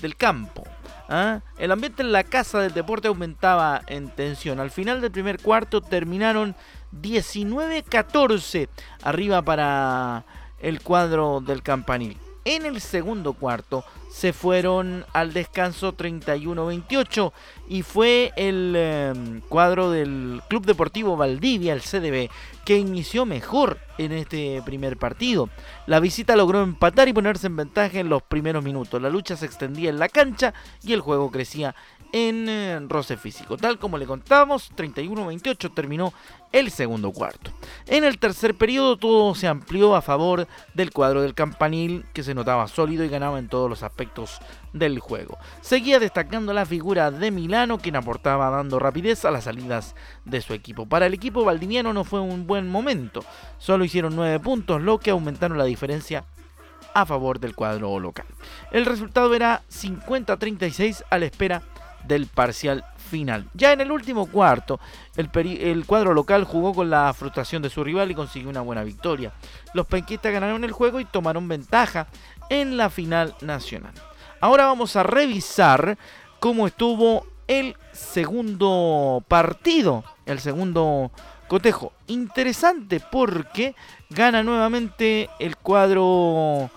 del 0.00 0.16
campo. 0.16 0.64
¿ah? 1.08 1.40
El 1.58 1.72
ambiente 1.72 2.02
en 2.02 2.12
la 2.12 2.24
casa 2.24 2.60
del 2.60 2.72
deporte 2.72 3.08
aumentaba 3.08 3.82
en 3.86 4.08
tensión. 4.10 4.60
Al 4.60 4.70
final 4.70 5.00
del 5.00 5.10
primer 5.10 5.40
cuarto 5.40 5.80
terminaron 5.80 6.54
19-14 6.92 8.68
arriba 9.02 9.42
para 9.42 10.24
el 10.60 10.82
cuadro 10.82 11.40
del 11.40 11.62
campanil. 11.62 12.16
En 12.44 12.64
el 12.66 12.80
segundo 12.80 13.34
cuarto 13.34 13.84
se 14.08 14.32
fueron 14.32 15.04
al 15.12 15.32
descanso 15.32 15.96
31-28 15.96 17.32
y 17.68 17.82
fue 17.82 18.32
el 18.36 18.74
em, 18.76 19.40
cuadro 19.42 19.90
del 19.90 20.42
Club 20.48 20.64
Deportivo 20.64 21.16
Valdivia, 21.16 21.74
el 21.74 21.82
CDB, 21.82 22.30
que 22.64 22.78
inició 22.78 23.26
mejor 23.26 23.78
en 23.98 24.12
este 24.12 24.62
primer 24.64 24.96
partido. 24.96 25.48
La 25.86 26.00
visita 26.00 26.36
logró 26.36 26.62
empatar 26.62 27.08
y 27.08 27.12
ponerse 27.12 27.46
en 27.46 27.56
ventaja 27.56 28.00
en 28.00 28.08
los 28.08 28.22
primeros 28.22 28.64
minutos. 28.64 29.00
La 29.00 29.10
lucha 29.10 29.36
se 29.36 29.46
extendía 29.46 29.90
en 29.90 29.98
la 29.98 30.08
cancha 30.08 30.54
y 30.82 30.92
el 30.92 31.00
juego 31.00 31.30
crecía 31.30 31.74
en 32.12 32.48
eh, 32.48 32.80
roce 32.88 33.16
físico. 33.16 33.56
Tal 33.56 33.78
como 33.78 33.98
le 33.98 34.06
contábamos, 34.06 34.72
31-28 34.74 35.74
terminó 35.74 36.12
el 36.52 36.70
segundo 36.70 37.12
cuarto. 37.12 37.50
En 37.86 38.04
el 38.04 38.18
tercer 38.18 38.54
periodo 38.54 38.96
todo 38.96 39.34
se 39.34 39.46
amplió 39.46 39.94
a 39.94 40.02
favor 40.02 40.46
del 40.74 40.92
cuadro 40.92 41.20
del 41.20 41.34
campanil 41.34 42.06
que 42.14 42.22
se 42.22 42.34
notaba 42.34 42.68
sólido 42.68 43.04
y 43.04 43.08
ganaba 43.08 43.38
en 43.38 43.48
todos 43.48 43.68
los 43.68 43.82
aspectos 43.82 43.97
del 44.72 44.98
juego. 45.00 45.38
Seguía 45.60 45.98
destacando 45.98 46.52
la 46.52 46.66
figura 46.66 47.10
de 47.10 47.30
Milano 47.30 47.78
quien 47.78 47.96
aportaba 47.96 48.50
dando 48.50 48.78
rapidez 48.78 49.24
a 49.24 49.30
las 49.30 49.44
salidas 49.44 49.94
de 50.24 50.40
su 50.40 50.54
equipo. 50.54 50.86
Para 50.86 51.06
el 51.06 51.14
equipo 51.14 51.44
valdiviano 51.44 51.92
no 51.92 52.04
fue 52.04 52.20
un 52.20 52.46
buen 52.46 52.68
momento, 52.68 53.24
solo 53.58 53.84
hicieron 53.84 54.14
9 54.14 54.40
puntos, 54.40 54.80
lo 54.80 54.98
que 54.98 55.10
aumentaron 55.10 55.58
la 55.58 55.64
diferencia 55.64 56.24
a 56.94 57.06
favor 57.06 57.40
del 57.40 57.54
cuadro 57.54 57.98
local. 57.98 58.26
El 58.70 58.86
resultado 58.86 59.34
era 59.34 59.62
50-36 59.70 61.04
a 61.10 61.18
la 61.18 61.26
espera 61.26 61.62
del 62.06 62.26
parcial 62.26 62.84
final. 62.96 63.48
Ya 63.54 63.72
en 63.72 63.80
el 63.80 63.90
último 63.90 64.26
cuarto, 64.26 64.78
el, 65.16 65.84
cuadro 65.86 66.14
local 66.14 66.44
jugó 66.44 66.74
con 66.74 66.90
la 66.90 67.12
frustración 67.14 67.62
de 67.62 67.70
su 67.70 67.82
rival 67.82 68.10
y 68.10 68.14
consiguió 68.14 68.48
una 68.48 68.60
buena 68.60 68.84
victoria. 68.84 69.32
Los 69.74 69.86
penquistas 69.86 70.32
ganaron 70.32 70.64
el 70.64 70.72
juego 70.72 71.00
y 71.00 71.04
tomaron 71.04 71.48
ventaja 71.48 72.08
en 72.48 72.76
la 72.76 72.90
final 72.90 73.34
nacional. 73.40 73.92
Ahora 74.40 74.66
vamos 74.66 74.96
a 74.96 75.02
revisar 75.02 75.98
cómo 76.40 76.66
estuvo 76.66 77.26
el 77.46 77.76
segundo 77.92 79.24
partido, 79.26 80.04
el 80.26 80.38
segundo 80.38 81.10
cotejo. 81.48 81.92
Interesante 82.06 83.00
porque 83.00 83.74
gana 84.10 84.42
nuevamente 84.42 85.30
el 85.38 85.56
cuadro 85.56 86.70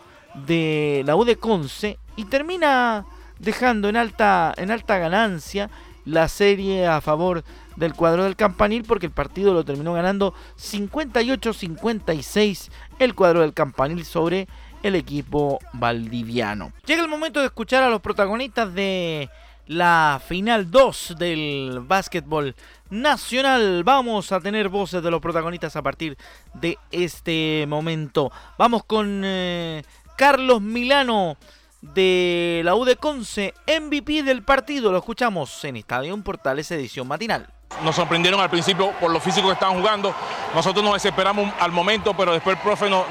de 0.47 1.03
la 1.05 1.15
U 1.15 1.25
de 1.25 1.35
Conce 1.35 1.99
y 2.15 2.25
termina 2.25 3.05
dejando 3.39 3.89
en 3.89 3.97
alta, 3.97 4.53
en 4.57 4.71
alta 4.71 4.97
ganancia 4.97 5.69
la 6.05 6.27
serie 6.27 6.87
a 6.87 6.99
favor 7.01 7.43
del 7.75 7.93
cuadro 7.93 8.23
del 8.23 8.35
Campanil 8.35 8.83
porque 8.83 9.05
el 9.05 9.11
partido 9.11 9.53
lo 9.53 9.63
terminó 9.63 9.93
ganando 9.93 10.33
58-56 10.59 12.71
el 12.99 13.13
cuadro 13.13 13.41
del 13.41 13.53
Campanil 13.53 14.03
sobre 14.05 14.47
el 14.83 14.95
equipo 14.95 15.59
valdiviano. 15.73 16.73
Llega 16.85 17.01
el 17.01 17.07
momento 17.07 17.39
de 17.39 17.47
escuchar 17.47 17.83
a 17.83 17.89
los 17.89 18.01
protagonistas 18.01 18.73
de 18.73 19.29
la 19.67 20.21
final 20.27 20.69
2 20.69 21.15
del 21.17 21.79
básquetbol 21.85 22.55
nacional. 22.89 23.83
Vamos 23.83 24.31
a 24.31 24.39
tener 24.39 24.69
voces 24.69 25.01
de 25.01 25.11
los 25.11 25.21
protagonistas 25.21 25.75
a 25.75 25.81
partir 25.81 26.17
de 26.53 26.77
este 26.91 27.65
momento. 27.67 28.31
Vamos 28.57 28.83
con 28.83 29.21
eh, 29.23 29.83
Carlos 30.17 30.61
Milano 30.61 31.37
de 31.81 32.61
la 32.63 32.75
U 32.75 32.85
Conce, 32.99 33.53
MVP 33.67 34.23
del 34.23 34.43
partido. 34.43 34.91
Lo 34.91 34.97
escuchamos 34.97 35.63
en 35.63 35.77
Estadio 35.77 36.21
Portales 36.21 36.69
edición 36.71 37.07
matinal. 37.07 37.60
Nos 37.83 37.95
sorprendieron 37.95 38.39
al 38.39 38.49
principio 38.49 38.91
por 38.99 39.11
lo 39.11 39.19
físico 39.19 39.47
que 39.47 39.53
estaban 39.53 39.77
jugando. 39.79 40.13
Nosotros 40.53 40.83
nos 40.83 40.93
desesperamos 40.93 41.51
al 41.59 41.71
momento, 41.71 42.13
pero 42.13 42.33
después 42.33 42.55
el 42.57 42.61
profe 42.61 42.89
nos, 42.89 43.07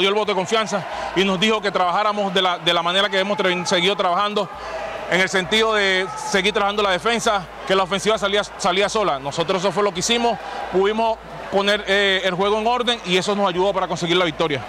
dio 0.00 0.08
el 0.08 0.14
voto 0.14 0.32
de 0.32 0.34
confianza 0.34 0.86
y 1.16 1.24
nos 1.24 1.38
dijo 1.38 1.60
que 1.60 1.70
trabajáramos 1.70 2.32
de 2.32 2.42
la, 2.42 2.58
de 2.58 2.72
la 2.72 2.82
manera 2.82 3.08
que 3.08 3.18
hemos 3.18 3.38
seguido 3.68 3.96
trabajando, 3.96 4.48
en 5.10 5.20
el 5.20 5.28
sentido 5.28 5.74
de 5.74 6.06
seguir 6.16 6.52
trabajando 6.52 6.82
la 6.82 6.90
defensa, 6.90 7.46
que 7.66 7.74
la 7.74 7.82
ofensiva 7.82 8.16
salía, 8.18 8.42
salía 8.44 8.88
sola. 8.88 9.18
Nosotros 9.18 9.62
eso 9.62 9.72
fue 9.72 9.82
lo 9.82 9.92
que 9.92 10.00
hicimos, 10.00 10.38
pudimos 10.72 11.18
poner 11.50 11.84
eh, 11.86 12.22
el 12.24 12.34
juego 12.34 12.58
en 12.58 12.66
orden 12.66 13.00
y 13.04 13.16
eso 13.16 13.36
nos 13.36 13.48
ayudó 13.48 13.72
para 13.72 13.86
conseguir 13.86 14.16
la 14.16 14.24
victoria. 14.24 14.64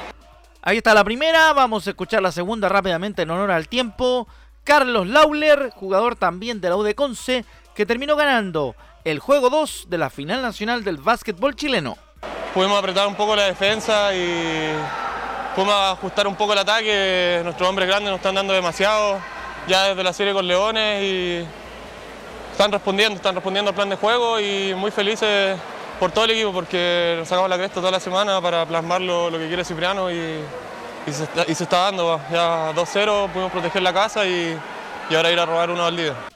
Ahí 0.61 0.77
está 0.77 0.93
la 0.93 1.03
primera, 1.03 1.53
vamos 1.53 1.85
a 1.87 1.91
escuchar 1.91 2.21
la 2.21 2.31
segunda 2.31 2.67
rápidamente 2.69 3.21
en 3.21 3.29
honor 3.29 3.51
al 3.51 3.67
tiempo. 3.67 4.27
Carlos 4.63 5.07
Lauler, 5.07 5.71
jugador 5.75 6.15
también 6.15 6.59
de 6.59 6.69
la 6.69 6.75
UD 6.75 6.93
Conce, 6.95 7.45
que 7.75 7.85
terminó 7.85 8.15
ganando 8.15 8.75
el 9.05 9.19
juego 9.19 9.51
2 9.51 9.85
de 9.87 9.99
la 9.99 10.09
final 10.09 10.41
nacional 10.41 10.83
del 10.83 10.97
básquetbol 10.97 11.55
chileno. 11.55 11.95
Pudimos 12.55 12.77
apretar 12.79 13.07
un 13.07 13.13
poco 13.13 13.35
la 13.35 13.43
defensa 13.43 14.13
y 14.15 14.73
pudimos 15.55 15.75
ajustar 15.75 16.27
un 16.27 16.35
poco 16.35 16.53
el 16.53 16.59
ataque. 16.59 17.41
Nuestros 17.43 17.69
hombres 17.69 17.87
grandes 17.87 18.09
nos 18.09 18.17
están 18.17 18.33
dando 18.33 18.53
demasiado 18.53 19.19
ya 19.67 19.83
desde 19.83 20.03
la 20.03 20.11
serie 20.11 20.33
con 20.33 20.47
Leones 20.47 21.03
y 21.03 21.45
están 22.51 22.71
respondiendo, 22.71 23.15
están 23.15 23.35
respondiendo 23.35 23.69
al 23.69 23.75
plan 23.75 23.89
de 23.89 23.95
juego 23.95 24.39
y 24.39 24.73
muy 24.73 24.89
felices 24.89 25.59
por 25.99 26.11
todo 26.11 26.25
el 26.25 26.31
equipo 26.31 26.51
porque 26.51 27.15
nos 27.19 27.27
sacamos 27.27 27.49
la 27.49 27.57
cresta 27.57 27.75
toda 27.75 27.91
la 27.91 27.99
semana 27.99 28.41
para 28.41 28.65
plasmar 28.65 29.01
lo, 29.01 29.29
que 29.31 29.47
quiere 29.47 29.63
Cipriano 29.63 30.09
y, 30.11 30.39
se, 31.11 31.63
está, 31.63 31.83
dando. 31.83 32.19
Ya 32.31 32.73
2-0 32.73 33.29
pudimos 33.29 33.51
proteger 33.51 33.83
la 33.83 33.93
casa 33.93 34.25
y, 34.25 34.57
y 35.11 35.15
ahora 35.15 35.31
ir 35.31 35.39
a 35.39 35.45
robar 35.45 35.69
uno 35.69 35.85
al 35.85 35.95
líder. 35.95 36.35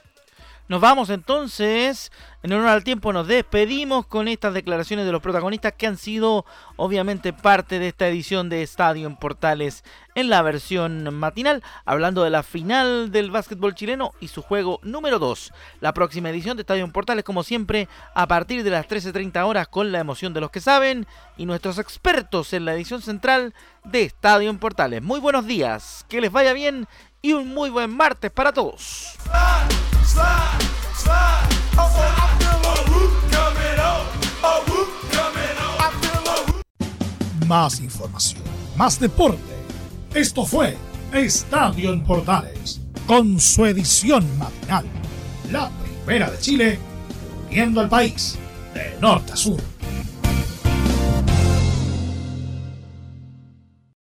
Nos 0.70 0.82
vamos 0.82 1.10
entonces, 1.10 2.12
en 2.42 2.54
honor 2.54 2.68
al 2.68 2.86
tiempo 2.86 3.12
nos 3.12 3.28
despedimos 3.28 4.06
con 4.06 4.30
estas 4.30 4.54
declaraciones 4.54 5.06
de 5.06 5.12
los 5.12 5.22
protagonistas 5.22 5.74
que 5.74 5.88
han 5.88 5.98
sido 5.98 6.46
obviamente 6.78 7.34
parte 7.34 7.80
de 7.80 7.90
esta 7.90 8.08
edición 8.08 8.48
de 8.48 8.64
Estadio 8.64 9.08
en 9.08 9.18
Portales 9.18 9.84
en 10.16 10.30
la 10.30 10.42
versión 10.42 11.14
matinal, 11.14 11.64
hablando 11.86 12.24
de 12.24 12.30
la 12.30 12.44
final 12.44 13.12
del 13.12 13.32
básquetbol 13.32 13.76
chileno 13.76 14.12
y 14.22 14.30
su 14.30 14.42
juego 14.42 14.80
número 14.84 15.20
2. 15.20 15.54
La 15.82 15.94
próxima 15.94 16.30
edición 16.30 16.56
de 16.56 16.62
Estadio 16.62 16.86
en 16.86 16.92
Portales, 16.92 17.26
como 17.26 17.44
siempre, 17.44 17.90
a 18.14 18.28
partir 18.28 18.64
de 18.64 18.70
las 18.70 18.88
13.30 18.88 19.46
horas 19.46 19.68
con 19.68 19.92
la 19.92 20.00
emoción 20.00 20.34
de 20.34 20.42
los 20.42 20.52
que 20.52 20.62
saben 20.62 21.08
y 21.38 21.46
nuestros 21.46 21.78
expertos 21.78 22.54
en 22.54 22.66
la 22.66 22.74
edición 22.74 23.02
central 23.02 23.54
de 23.84 24.04
Estadio 24.04 24.50
en 24.50 24.60
Portales. 24.60 25.02
Muy 25.02 25.20
buenos 25.20 25.46
días, 25.46 26.06
que 26.10 26.22
les 26.22 26.32
vaya 26.32 26.54
bien 26.54 26.88
y 27.22 27.34
un 27.34 27.54
muy 27.54 27.70
buen 27.70 27.92
martes 27.92 28.32
para 28.32 28.52
todos. 28.52 29.16
Más 37.48 37.80
información, 37.80 38.44
más 38.76 39.00
deporte. 39.00 39.42
Esto 40.14 40.46
fue 40.46 40.78
Estadio 41.14 41.92
en 41.92 42.04
Portales, 42.04 42.80
con 43.08 43.40
su 43.40 43.66
edición 43.66 44.26
matinal. 44.38 44.86
La 45.52 45.72
primera 46.06 46.30
de 46.30 46.40
Chile, 46.40 46.80
viendo 47.50 47.82
al 47.82 47.90
país 47.90 48.38
de 48.74 48.96
norte 49.02 49.34
a 49.34 49.36
sur. 49.36 49.60